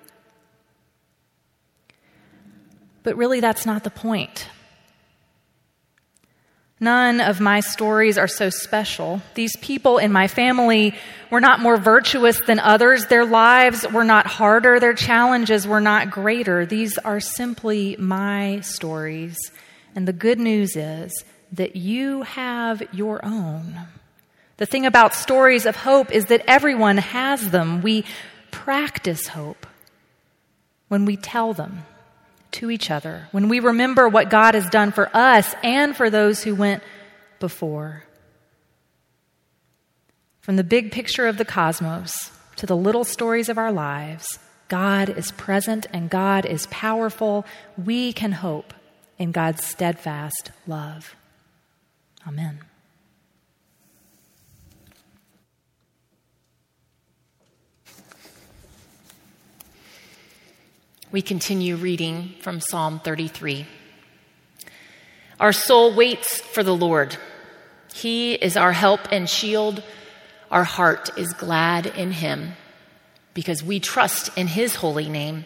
But 3.04 3.16
really, 3.16 3.40
that's 3.40 3.66
not 3.66 3.84
the 3.84 3.90
point. 3.90 4.48
None 6.82 7.20
of 7.20 7.42
my 7.42 7.60
stories 7.60 8.18
are 8.18 8.28
so 8.28 8.50
special. 8.50 9.22
These 9.34 9.58
people 9.58 9.98
in 9.98 10.14
my 10.14 10.30
family 10.30 10.96
were 11.30 11.42
not 11.42 11.60
more 11.60 11.76
virtuous 11.76 12.40
than 12.40 12.58
others. 12.58 13.08
Their 13.08 13.26
lives 13.26 13.86
were 13.92 14.06
not 14.06 14.28
harder. 14.28 14.80
Their 14.80 14.94
challenges 14.94 15.68
were 15.68 15.82
not 15.82 16.10
greater. 16.10 16.66
These 16.66 16.98
are 16.98 17.20
simply 17.20 17.98
my 18.00 18.62
stories. 18.62 19.38
And 19.96 20.08
the 20.08 20.14
good 20.14 20.40
news 20.40 20.76
is 20.76 21.24
that 21.52 21.76
you 21.76 22.24
have 22.24 22.82
your 22.94 23.24
own. 23.24 23.80
The 24.58 24.66
thing 24.66 24.86
about 24.86 25.16
stories 25.16 25.66
of 25.66 25.76
hope 25.76 26.12
is 26.12 26.26
that 26.26 26.44
everyone 26.48 26.98
has 26.98 27.52
them. 27.52 27.82
We 27.82 28.06
practice 28.52 29.28
hope 29.28 29.66
when 30.90 31.06
we 31.06 31.16
tell 31.16 31.54
them 31.54 31.86
to 32.52 32.72
each 32.72 32.92
other, 32.92 33.28
when 33.32 33.48
we 33.48 33.60
remember 33.60 34.10
what 34.10 34.30
God 34.30 34.56
has 34.56 34.70
done 34.70 34.92
for 34.92 35.10
us 35.16 35.54
and 35.64 35.96
for 35.96 36.10
those 36.10 36.44
who 36.44 36.56
went 36.56 36.84
before. 37.40 38.04
From 40.42 40.56
the 40.56 40.64
big 40.64 40.92
picture 40.92 41.28
of 41.28 41.38
the 41.38 41.46
cosmos 41.46 42.32
to 42.56 42.66
the 42.66 42.76
little 42.76 43.04
stories 43.04 43.50
of 43.50 43.58
our 43.58 43.72
lives, 43.72 44.40
God 44.68 45.10
is 45.10 45.32
present 45.32 45.86
and 45.94 46.10
God 46.10 46.46
is 46.46 46.68
powerful. 46.68 47.46
We 47.78 48.14
can 48.14 48.32
hope 48.32 48.74
in 49.20 49.32
God's 49.32 49.64
steadfast 49.64 50.52
love. 50.66 51.16
Amen. 52.28 52.60
We 61.12 61.22
continue 61.22 61.76
reading 61.76 62.36
from 62.42 62.62
Psalm 62.62 63.00
33. 63.00 63.66
Our 65.40 65.52
soul 65.52 65.96
waits 65.96 66.40
for 66.40 66.64
the 66.64 66.76
Lord. 66.76 67.18
He 67.94 68.34
is 68.34 68.56
our 68.56 68.72
help 68.72 69.02
and 69.12 69.28
shield. 69.28 69.82
Our 70.52 70.64
heart 70.64 71.10
is 71.18 71.34
glad 71.34 71.88
in 71.88 72.12
him 72.12 72.54
because 73.34 73.64
we 73.64 73.80
trust 73.80 74.38
in 74.38 74.48
his 74.48 74.76
holy 74.76 75.10
name. 75.10 75.46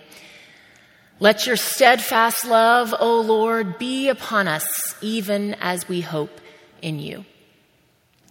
Let 1.19 1.45
your 1.45 1.55
steadfast 1.55 2.45
love, 2.45 2.93
O 2.99 3.21
Lord, 3.21 3.77
be 3.77 4.09
upon 4.09 4.47
us, 4.47 4.65
even 5.01 5.55
as 5.61 5.87
we 5.87 6.01
hope 6.01 6.41
in 6.81 6.99
you. 6.99 7.23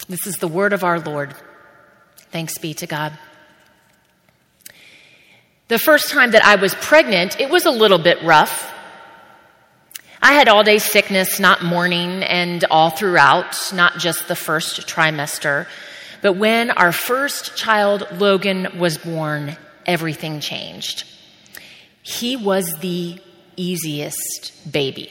This 0.09 0.27
is 0.27 0.37
the 0.37 0.49
word 0.49 0.73
of 0.73 0.85
our 0.85 0.99
Lord. 0.99 1.35
Thanks 2.31 2.59
be 2.59 2.75
to 2.75 2.87
God. 2.87 3.17
The 5.69 5.79
first 5.79 6.11
time 6.11 6.33
that 6.33 6.45
I 6.45 6.57
was 6.57 6.75
pregnant, 6.75 7.41
it 7.41 7.49
was 7.49 7.65
a 7.65 7.71
little 7.71 7.99
bit 7.99 8.23
rough. 8.23 8.71
I 10.21 10.35
had 10.35 10.49
all 10.49 10.63
day 10.63 10.79
sickness, 10.79 11.41
not 11.41 11.65
morning, 11.65 12.23
and 12.23 12.65
all 12.65 12.91
throughout, 12.91 13.73
not 13.73 13.99
just 13.99 14.29
the 14.29 14.37
first 14.37 14.87
trimester. 14.87 15.67
But 16.21 16.35
when 16.35 16.71
our 16.71 16.93
first 16.93 17.57
child, 17.57 18.07
Logan, 18.13 18.79
was 18.79 18.99
born, 18.99 19.57
everything 19.87 20.41
changed. 20.41 21.05
He 22.03 22.37
was 22.37 22.75
the 22.81 23.19
easiest 23.57 24.71
baby. 24.71 25.11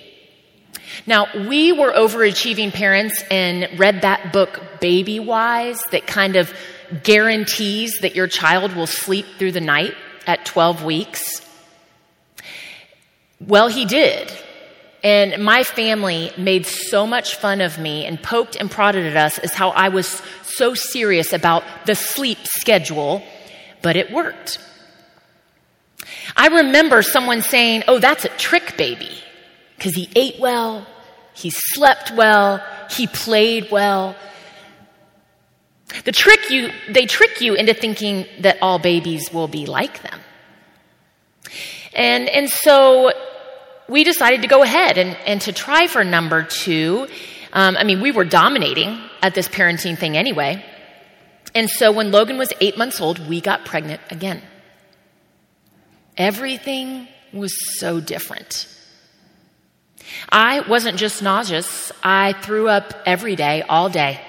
Now, 1.08 1.28
we 1.48 1.72
were 1.72 1.92
overachieving 1.92 2.74
parents 2.74 3.24
and 3.32 3.80
read 3.80 4.02
that 4.02 4.34
book, 4.34 4.62
Baby 4.80 5.20
Wise, 5.20 5.82
that 5.92 6.06
kind 6.06 6.36
of 6.36 6.54
guarantees 7.04 8.00
that 8.02 8.16
your 8.16 8.28
child 8.28 8.76
will 8.76 8.88
sleep 8.88 9.26
through 9.38 9.54
the 9.54 9.62
night 9.62 9.96
at 10.28 10.46
12 10.46 10.84
weeks? 10.84 11.42
Well, 13.40 13.68
he 13.68 13.86
did. 13.86 14.32
And 15.04 15.44
my 15.44 15.64
family 15.64 16.32
made 16.38 16.68
so 16.68 17.08
much 17.08 17.36
fun 17.36 17.62
of 17.62 17.80
me 17.80 18.06
and 18.06 18.22
poked 18.22 18.56
and 18.56 18.70
prodded 18.70 19.06
at 19.06 19.18
us 19.18 19.40
as 19.40 19.54
how 19.54 19.70
I 19.70 19.90
was 19.90 20.22
so 20.44 20.76
serious 20.76 21.34
about 21.34 21.64
the 21.86 21.96
sleep 21.96 22.38
schedule, 22.44 23.24
but 23.82 23.96
it 23.96 24.12
worked. 24.12 24.60
I 26.36 26.48
remember 26.48 27.02
someone 27.02 27.42
saying, 27.42 27.84
Oh, 27.88 28.00
that's 28.00 28.26
a 28.26 28.30
trick 28.30 28.78
baby, 28.78 29.12
because 29.78 29.94
he 29.94 30.10
ate 30.16 30.40
well, 30.40 30.86
he 31.34 31.50
slept 31.50 32.12
well, 32.12 32.64
he 32.90 33.08
played 33.08 33.70
well. 33.72 34.16
The 36.06 36.12
trick 36.12 36.50
you, 36.50 36.72
they 36.90 37.06
trick 37.06 37.42
you 37.42 37.54
into 37.54 37.74
thinking 37.74 38.26
that 38.40 38.58
all 38.62 38.80
babies 38.80 39.32
will 39.34 39.48
be 39.48 39.66
like 39.66 40.02
them. 40.04 40.20
And, 41.94 42.30
and 42.30 42.50
so 42.50 43.12
we 43.90 44.04
decided 44.04 44.42
to 44.44 44.48
go 44.48 44.64
ahead 44.64 44.98
and, 44.98 45.18
and 45.26 45.42
to 45.42 45.52
try 45.52 45.88
for 45.88 46.04
number 46.04 46.44
two. 46.44 47.08
Um, 47.52 47.76
I 47.76 47.84
mean, 47.84 48.02
we 48.02 48.12
were 48.12 48.24
dominating 48.24 48.98
at 49.22 49.36
this 49.36 49.50
parenting 49.50 49.98
thing 49.98 50.16
anyway. 50.16 50.64
And 51.54 51.70
so 51.70 51.92
when 51.92 52.12
Logan 52.12 52.38
was 52.38 52.54
eight 52.62 52.78
months 52.78 53.02
old, 53.02 53.28
we 53.28 53.42
got 53.42 53.66
pregnant 53.66 54.02
again. 54.10 54.42
Everything 56.22 57.08
was 57.34 57.52
so 57.80 58.00
different. 58.00 58.68
I 60.32 60.60
wasn't 60.60 61.00
just 61.00 61.24
nauseous, 61.24 61.92
I 62.04 62.34
threw 62.34 62.70
up 62.70 62.94
every 63.08 63.36
day, 63.36 63.64
all 63.64 63.90
day. 63.90 64.22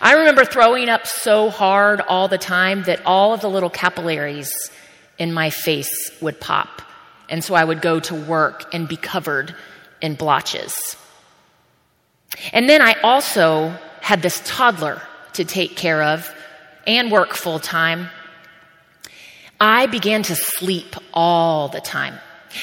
I 0.00 0.14
remember 0.14 0.44
throwing 0.44 0.88
up 0.88 1.06
so 1.06 1.48
hard 1.48 2.00
all 2.00 2.26
the 2.26 2.38
time 2.38 2.82
that 2.88 3.06
all 3.06 3.34
of 3.34 3.40
the 3.40 3.48
little 3.48 3.70
capillaries 3.70 4.52
in 5.16 5.32
my 5.32 5.50
face 5.50 6.10
would 6.20 6.40
pop. 6.40 6.82
And 7.28 7.44
so 7.44 7.54
I 7.54 7.62
would 7.62 7.82
go 7.82 8.00
to 8.00 8.16
work 8.16 8.74
and 8.74 8.88
be 8.88 8.96
covered 8.96 9.54
in 10.00 10.16
blotches. 10.16 10.96
And 12.52 12.68
then 12.68 12.82
I 12.82 12.94
also 13.04 13.68
had 14.00 14.22
this 14.22 14.42
toddler 14.44 15.00
to 15.34 15.44
take 15.44 15.76
care 15.76 16.02
of 16.02 16.28
and 16.84 17.12
work 17.12 17.34
full 17.34 17.60
time. 17.60 18.08
I 19.62 19.86
began 19.86 20.24
to 20.24 20.34
sleep 20.34 20.96
all 21.14 21.68
the 21.68 21.80
time. 21.80 22.18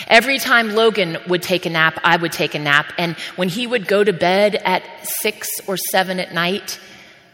Every 0.09 0.37
time 0.37 0.75
Logan 0.75 1.17
would 1.29 1.41
take 1.41 1.65
a 1.65 1.69
nap, 1.69 1.97
I 2.03 2.17
would 2.17 2.33
take 2.33 2.55
a 2.55 2.59
nap. 2.59 2.91
And 2.97 3.15
when 3.37 3.47
he 3.47 3.65
would 3.65 3.87
go 3.87 4.03
to 4.03 4.11
bed 4.11 4.55
at 4.55 4.83
six 5.21 5.47
or 5.65 5.77
seven 5.77 6.19
at 6.19 6.33
night, 6.33 6.77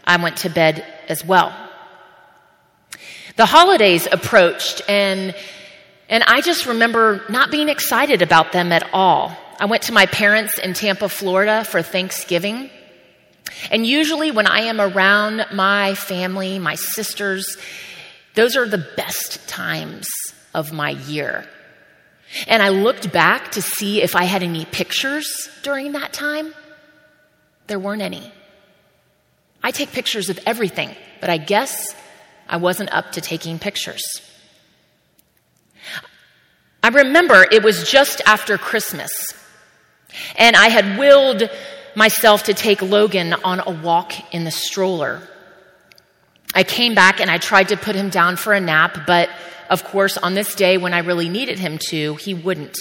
I 0.03 0.21
went 0.21 0.37
to 0.37 0.51
bed 0.51 0.85
as 1.09 1.25
well. 1.25 1.51
The 3.37 3.47
holidays 3.47 4.07
approached 4.11 4.83
and 4.87 5.33
and 6.09 6.23
I 6.23 6.41
just 6.41 6.67
remember 6.67 7.25
not 7.27 7.49
being 7.49 7.67
excited 7.67 8.21
about 8.21 8.51
them 8.51 8.71
at 8.71 8.87
all. 8.93 9.35
I 9.59 9.65
went 9.65 9.83
to 9.83 9.93
my 9.93 10.05
parents 10.05 10.59
in 10.59 10.75
Tampa, 10.75 11.09
Florida 11.09 11.63
for 11.63 11.81
Thanksgiving. 11.81 12.69
And 13.71 13.83
usually 13.83 14.29
when 14.29 14.45
I 14.45 14.59
am 14.61 14.79
around 14.79 15.43
my 15.51 15.95
family, 15.95 16.59
my 16.59 16.75
sisters, 16.75 17.57
those 18.35 18.55
are 18.55 18.67
the 18.67 18.85
best 18.95 19.47
times 19.47 20.07
of 20.53 20.71
my 20.71 20.91
year. 20.91 21.45
And 22.47 22.61
I 22.61 22.69
looked 22.69 23.11
back 23.11 23.51
to 23.51 23.61
see 23.61 24.01
if 24.01 24.15
I 24.15 24.25
had 24.25 24.43
any 24.43 24.65
pictures 24.65 25.49
during 25.63 25.93
that 25.93 26.13
time. 26.13 26.53
There 27.67 27.79
weren't 27.79 28.01
any. 28.01 28.31
I 29.63 29.71
take 29.71 29.91
pictures 29.91 30.29
of 30.29 30.39
everything, 30.45 30.95
but 31.21 31.29
I 31.29 31.37
guess 31.37 31.95
I 32.47 32.57
wasn't 32.57 32.93
up 32.93 33.13
to 33.13 33.21
taking 33.21 33.57
pictures. 33.57 34.03
I 36.83 36.89
remember 36.89 37.47
it 37.51 37.63
was 37.63 37.89
just 37.89 38.21
after 38.27 38.59
Christmas, 38.59 39.11
and 40.37 40.55
I 40.55 40.67
had 40.67 40.99
willed 40.99 41.49
myself 41.95 42.43
to 42.43 42.53
take 42.53 42.81
Logan 42.81 43.33
on 43.33 43.61
a 43.65 43.71
walk 43.71 44.13
in 44.33 44.43
the 44.43 44.51
stroller. 44.51 45.27
I 46.55 46.63
came 46.63 46.95
back 46.95 47.19
and 47.19 47.29
I 47.29 47.37
tried 47.37 47.67
to 47.69 47.77
put 47.77 47.95
him 47.95 48.09
down 48.09 48.37
for 48.37 48.53
a 48.53 48.61
nap, 48.61 48.99
but 49.05 49.29
of 49.69 49.83
course, 49.83 50.17
on 50.17 50.33
this 50.33 50.55
day 50.55 50.77
when 50.77 50.93
I 50.93 50.99
really 50.99 51.27
needed 51.27 51.59
him 51.59 51.77
to, 51.89 52.15
he 52.15 52.33
wouldn't. 52.33 52.77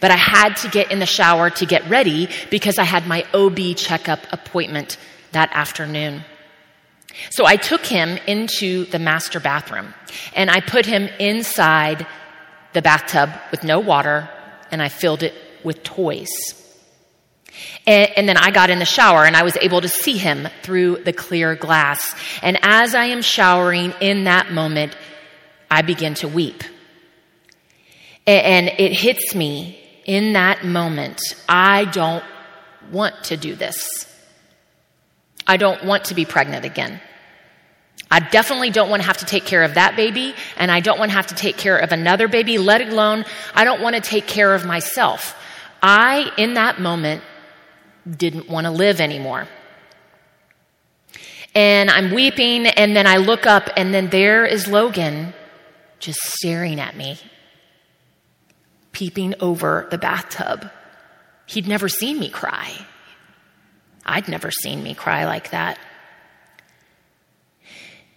But 0.00 0.10
I 0.10 0.16
had 0.16 0.54
to 0.58 0.68
get 0.68 0.92
in 0.92 0.98
the 0.98 1.06
shower 1.06 1.48
to 1.50 1.66
get 1.66 1.88
ready 1.88 2.28
because 2.50 2.78
I 2.78 2.84
had 2.84 3.06
my 3.06 3.24
OB 3.32 3.76
checkup 3.76 4.20
appointment 4.30 4.98
that 5.32 5.50
afternoon. 5.52 6.22
So 7.30 7.46
I 7.46 7.56
took 7.56 7.86
him 7.86 8.18
into 8.26 8.84
the 8.86 8.98
master 8.98 9.40
bathroom 9.40 9.94
and 10.34 10.50
I 10.50 10.60
put 10.60 10.84
him 10.84 11.08
inside 11.18 12.06
the 12.72 12.82
bathtub 12.82 13.30
with 13.50 13.64
no 13.64 13.80
water 13.80 14.28
and 14.70 14.82
I 14.82 14.88
filled 14.88 15.22
it 15.22 15.34
with 15.62 15.82
toys. 15.82 16.28
And, 17.86 18.10
and, 18.16 18.28
then 18.28 18.36
I 18.36 18.50
got 18.50 18.70
in 18.70 18.78
the 18.78 18.84
shower 18.84 19.24
and 19.24 19.36
I 19.36 19.42
was 19.42 19.56
able 19.60 19.80
to 19.80 19.88
see 19.88 20.16
him 20.16 20.48
through 20.62 20.98
the 21.04 21.12
clear 21.12 21.54
glass. 21.54 22.14
And 22.42 22.58
as 22.62 22.94
I 22.94 23.06
am 23.06 23.22
showering 23.22 23.92
in 24.00 24.24
that 24.24 24.52
moment, 24.52 24.96
I 25.70 25.82
begin 25.82 26.14
to 26.14 26.28
weep. 26.28 26.64
And 28.26 28.68
it 28.78 28.92
hits 28.92 29.34
me 29.34 29.78
in 30.06 30.32
that 30.32 30.64
moment. 30.64 31.20
I 31.48 31.84
don't 31.86 32.24
want 32.90 33.24
to 33.24 33.36
do 33.36 33.54
this. 33.54 34.10
I 35.46 35.56
don't 35.56 35.84
want 35.84 36.06
to 36.06 36.14
be 36.14 36.24
pregnant 36.24 36.64
again. 36.64 37.00
I 38.10 38.20
definitely 38.20 38.70
don't 38.70 38.88
want 38.90 39.02
to 39.02 39.06
have 39.06 39.18
to 39.18 39.24
take 39.24 39.44
care 39.44 39.62
of 39.62 39.74
that 39.74 39.96
baby, 39.96 40.34
and 40.56 40.70
I 40.70 40.80
don't 40.80 40.98
want 40.98 41.10
to 41.10 41.16
have 41.16 41.26
to 41.28 41.34
take 41.34 41.56
care 41.56 41.76
of 41.76 41.90
another 41.92 42.28
baby, 42.28 42.58
let 42.58 42.80
alone 42.80 43.24
I 43.54 43.64
don't 43.64 43.80
want 43.80 43.96
to 43.96 44.00
take 44.00 44.26
care 44.26 44.54
of 44.54 44.64
myself. 44.64 45.36
I, 45.82 46.30
in 46.38 46.54
that 46.54 46.80
moment, 46.80 47.22
didn't 48.08 48.48
want 48.48 48.66
to 48.66 48.70
live 48.70 49.00
anymore. 49.00 49.48
And 51.54 51.90
I'm 51.90 52.12
weeping, 52.12 52.66
and 52.66 52.96
then 52.96 53.06
I 53.06 53.18
look 53.18 53.46
up, 53.46 53.70
and 53.76 53.94
then 53.94 54.10
there 54.10 54.44
is 54.44 54.66
Logan 54.66 55.32
just 56.00 56.20
staring 56.20 56.80
at 56.80 56.96
me, 56.96 57.18
peeping 58.92 59.34
over 59.40 59.86
the 59.90 59.98
bathtub. 59.98 60.70
He'd 61.46 61.68
never 61.68 61.88
seen 61.88 62.18
me 62.18 62.28
cry. 62.28 62.72
I'd 64.04 64.28
never 64.28 64.50
seen 64.50 64.82
me 64.82 64.94
cry 64.94 65.24
like 65.26 65.50
that. 65.50 65.78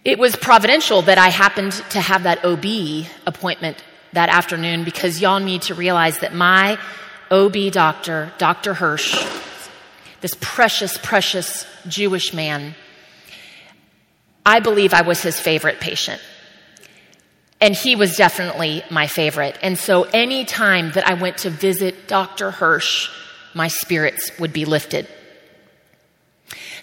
It 0.04 0.18
was 0.18 0.36
providential 0.36 1.02
that 1.02 1.18
I 1.18 1.28
happened 1.28 1.72
to 1.90 2.00
have 2.00 2.24
that 2.24 2.44
OB 2.44 3.06
appointment 3.26 3.82
that 4.12 4.28
afternoon 4.28 4.84
because 4.84 5.20
y'all 5.20 5.40
need 5.40 5.62
to 5.62 5.74
realize 5.74 6.18
that 6.20 6.34
my 6.34 6.78
OB 7.30 7.70
doctor, 7.70 8.32
Dr. 8.38 8.74
Hirsch, 8.74 9.14
this 10.20 10.36
precious, 10.40 10.98
precious 10.98 11.66
Jewish 11.86 12.32
man, 12.32 12.74
I 14.44 14.60
believe 14.60 14.94
I 14.94 15.02
was 15.02 15.22
his 15.22 15.38
favorite 15.38 15.80
patient. 15.80 16.20
And 17.60 17.74
he 17.74 17.96
was 17.96 18.16
definitely 18.16 18.82
my 18.90 19.06
favorite. 19.06 19.58
And 19.62 19.78
so 19.78 20.04
any 20.04 20.44
time 20.44 20.92
that 20.92 21.06
I 21.06 21.14
went 21.14 21.38
to 21.38 21.50
visit 21.50 22.06
Dr. 22.06 22.50
Hirsch, 22.50 23.10
my 23.54 23.68
spirits 23.68 24.30
would 24.38 24.52
be 24.52 24.64
lifted. 24.64 25.08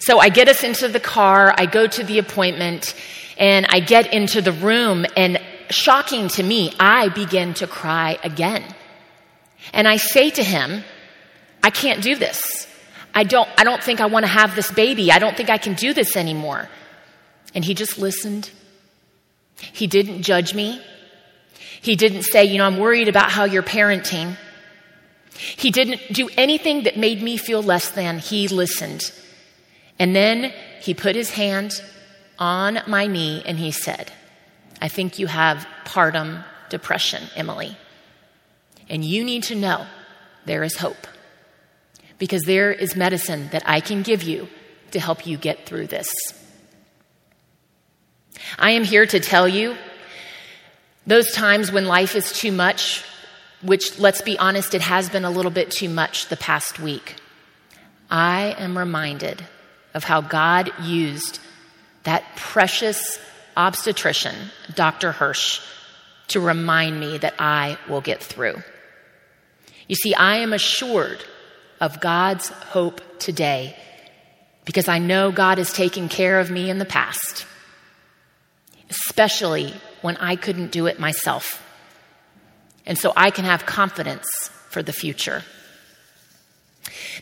So 0.00 0.18
I 0.18 0.28
get 0.28 0.48
us 0.48 0.62
into 0.62 0.88
the 0.88 1.00
car, 1.00 1.54
I 1.56 1.66
go 1.66 1.86
to 1.86 2.04
the 2.04 2.18
appointment, 2.18 2.94
and 3.38 3.66
I 3.68 3.80
get 3.80 4.12
into 4.12 4.40
the 4.40 4.52
room, 4.52 5.06
and 5.16 5.40
shocking 5.70 6.28
to 6.28 6.42
me, 6.42 6.72
I 6.78 7.08
begin 7.08 7.54
to 7.54 7.66
cry 7.66 8.18
again. 8.22 8.62
And 9.72 9.88
I 9.88 9.96
say 9.96 10.30
to 10.30 10.44
him, 10.44 10.84
I 11.62 11.70
can't 11.70 12.02
do 12.02 12.14
this. 12.14 12.68
I 13.16 13.24
don't, 13.24 13.48
I 13.58 13.64
don't 13.64 13.82
think 13.82 14.00
I 14.00 14.06
want 14.06 14.22
to 14.22 14.28
have 14.28 14.54
this 14.54 14.70
baby. 14.70 15.10
I 15.10 15.18
don't 15.18 15.36
think 15.36 15.50
I 15.50 15.58
can 15.58 15.74
do 15.74 15.92
this 15.92 16.16
anymore. 16.16 16.68
And 17.52 17.64
he 17.64 17.74
just 17.74 17.98
listened 17.98 18.50
he 19.58 19.86
didn't 19.86 20.22
judge 20.22 20.54
me. 20.54 20.80
He 21.80 21.96
didn't 21.96 22.22
say, 22.22 22.44
you 22.44 22.58
know, 22.58 22.66
I'm 22.66 22.78
worried 22.78 23.08
about 23.08 23.30
how 23.30 23.44
you're 23.44 23.62
parenting. 23.62 24.36
He 25.34 25.70
didn't 25.70 26.00
do 26.12 26.28
anything 26.36 26.84
that 26.84 26.96
made 26.96 27.22
me 27.22 27.36
feel 27.36 27.62
less 27.62 27.90
than. 27.90 28.18
He 28.18 28.48
listened. 28.48 29.12
And 29.98 30.14
then 30.14 30.52
he 30.80 30.94
put 30.94 31.16
his 31.16 31.30
hand 31.30 31.80
on 32.38 32.80
my 32.86 33.06
knee 33.06 33.42
and 33.46 33.58
he 33.58 33.70
said, 33.70 34.12
I 34.80 34.88
think 34.88 35.18
you 35.18 35.26
have 35.26 35.66
partum 35.84 36.44
depression, 36.68 37.24
Emily. 37.34 37.76
And 38.88 39.04
you 39.04 39.24
need 39.24 39.44
to 39.44 39.54
know 39.54 39.86
there 40.44 40.62
is 40.62 40.76
hope 40.76 41.06
because 42.18 42.42
there 42.42 42.72
is 42.72 42.96
medicine 42.96 43.48
that 43.52 43.62
I 43.66 43.80
can 43.80 44.02
give 44.02 44.22
you 44.22 44.48
to 44.92 45.00
help 45.00 45.26
you 45.26 45.36
get 45.36 45.66
through 45.66 45.88
this. 45.88 46.08
I 48.58 48.72
am 48.72 48.84
here 48.84 49.06
to 49.06 49.20
tell 49.20 49.48
you 49.48 49.76
those 51.06 51.32
times 51.32 51.70
when 51.70 51.86
life 51.86 52.16
is 52.16 52.32
too 52.32 52.52
much, 52.52 53.04
which, 53.62 53.98
let's 53.98 54.22
be 54.22 54.38
honest, 54.38 54.74
it 54.74 54.82
has 54.82 55.08
been 55.08 55.24
a 55.24 55.30
little 55.30 55.50
bit 55.50 55.70
too 55.70 55.88
much 55.88 56.28
the 56.28 56.36
past 56.36 56.78
week. 56.78 57.16
I 58.10 58.54
am 58.58 58.76
reminded 58.76 59.44
of 59.94 60.04
how 60.04 60.20
God 60.20 60.70
used 60.82 61.40
that 62.04 62.24
precious 62.36 63.18
obstetrician, 63.56 64.34
Dr. 64.74 65.12
Hirsch, 65.12 65.60
to 66.28 66.40
remind 66.40 67.00
me 67.00 67.18
that 67.18 67.34
I 67.38 67.78
will 67.88 68.00
get 68.00 68.22
through. 68.22 68.62
You 69.88 69.96
see, 69.96 70.14
I 70.14 70.38
am 70.38 70.52
assured 70.52 71.24
of 71.80 72.00
God's 72.00 72.48
hope 72.48 73.00
today 73.18 73.76
because 74.64 74.88
I 74.88 74.98
know 74.98 75.30
God 75.30 75.58
has 75.58 75.72
taken 75.72 76.08
care 76.08 76.40
of 76.40 76.50
me 76.50 76.70
in 76.70 76.78
the 76.78 76.84
past 76.84 77.46
especially 78.90 79.72
when 80.02 80.16
I 80.18 80.36
couldn't 80.36 80.70
do 80.70 80.86
it 80.86 80.98
myself. 80.98 81.62
And 82.84 82.98
so 82.98 83.12
I 83.16 83.30
can 83.30 83.44
have 83.44 83.66
confidence 83.66 84.26
for 84.70 84.82
the 84.82 84.92
future. 84.92 85.42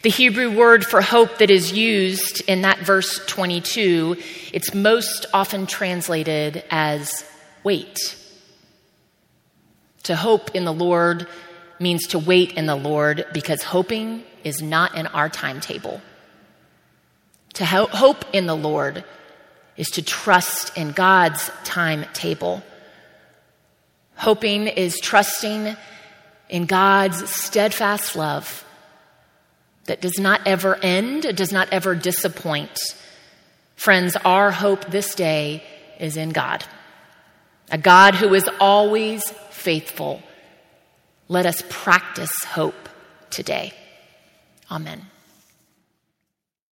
The 0.02 0.10
Hebrew 0.10 0.54
word 0.54 0.84
for 0.84 1.00
hope 1.00 1.38
that 1.38 1.50
is 1.50 1.72
used 1.72 2.42
in 2.46 2.62
that 2.62 2.80
verse 2.80 3.24
22, 3.26 4.16
it's 4.52 4.74
most 4.74 5.26
often 5.32 5.66
translated 5.66 6.62
as 6.70 7.24
wait. 7.62 8.16
To 10.04 10.16
hope 10.16 10.54
in 10.54 10.64
the 10.64 10.72
Lord 10.72 11.26
means 11.80 12.08
to 12.08 12.18
wait 12.18 12.52
in 12.54 12.66
the 12.66 12.76
Lord 12.76 13.24
because 13.32 13.62
hoping 13.62 14.22
is 14.44 14.62
not 14.62 14.94
in 14.94 15.06
our 15.08 15.28
timetable. 15.28 16.00
To 17.54 17.64
ho- 17.64 17.86
hope 17.86 18.24
in 18.32 18.46
the 18.46 18.56
Lord 18.56 19.04
is 19.76 19.90
to 19.92 20.02
trust 20.02 20.76
in 20.76 20.92
God's 20.92 21.50
timetable. 21.64 22.62
Hoping 24.16 24.68
is 24.68 25.00
trusting 25.00 25.76
in 26.48 26.66
God's 26.66 27.28
steadfast 27.28 28.14
love 28.14 28.64
that 29.86 30.00
does 30.00 30.18
not 30.18 30.46
ever 30.46 30.76
end, 30.76 31.36
does 31.36 31.52
not 31.52 31.68
ever 31.72 31.94
disappoint. 31.94 32.78
Friends, 33.76 34.16
our 34.16 34.50
hope 34.50 34.86
this 34.86 35.14
day 35.14 35.62
is 35.98 36.16
in 36.16 36.30
God, 36.30 36.64
a 37.70 37.78
God 37.78 38.14
who 38.14 38.34
is 38.34 38.48
always 38.60 39.28
faithful. 39.50 40.22
Let 41.28 41.46
us 41.46 41.62
practice 41.68 42.32
hope 42.44 42.88
today. 43.30 43.72
Amen. 44.74 45.13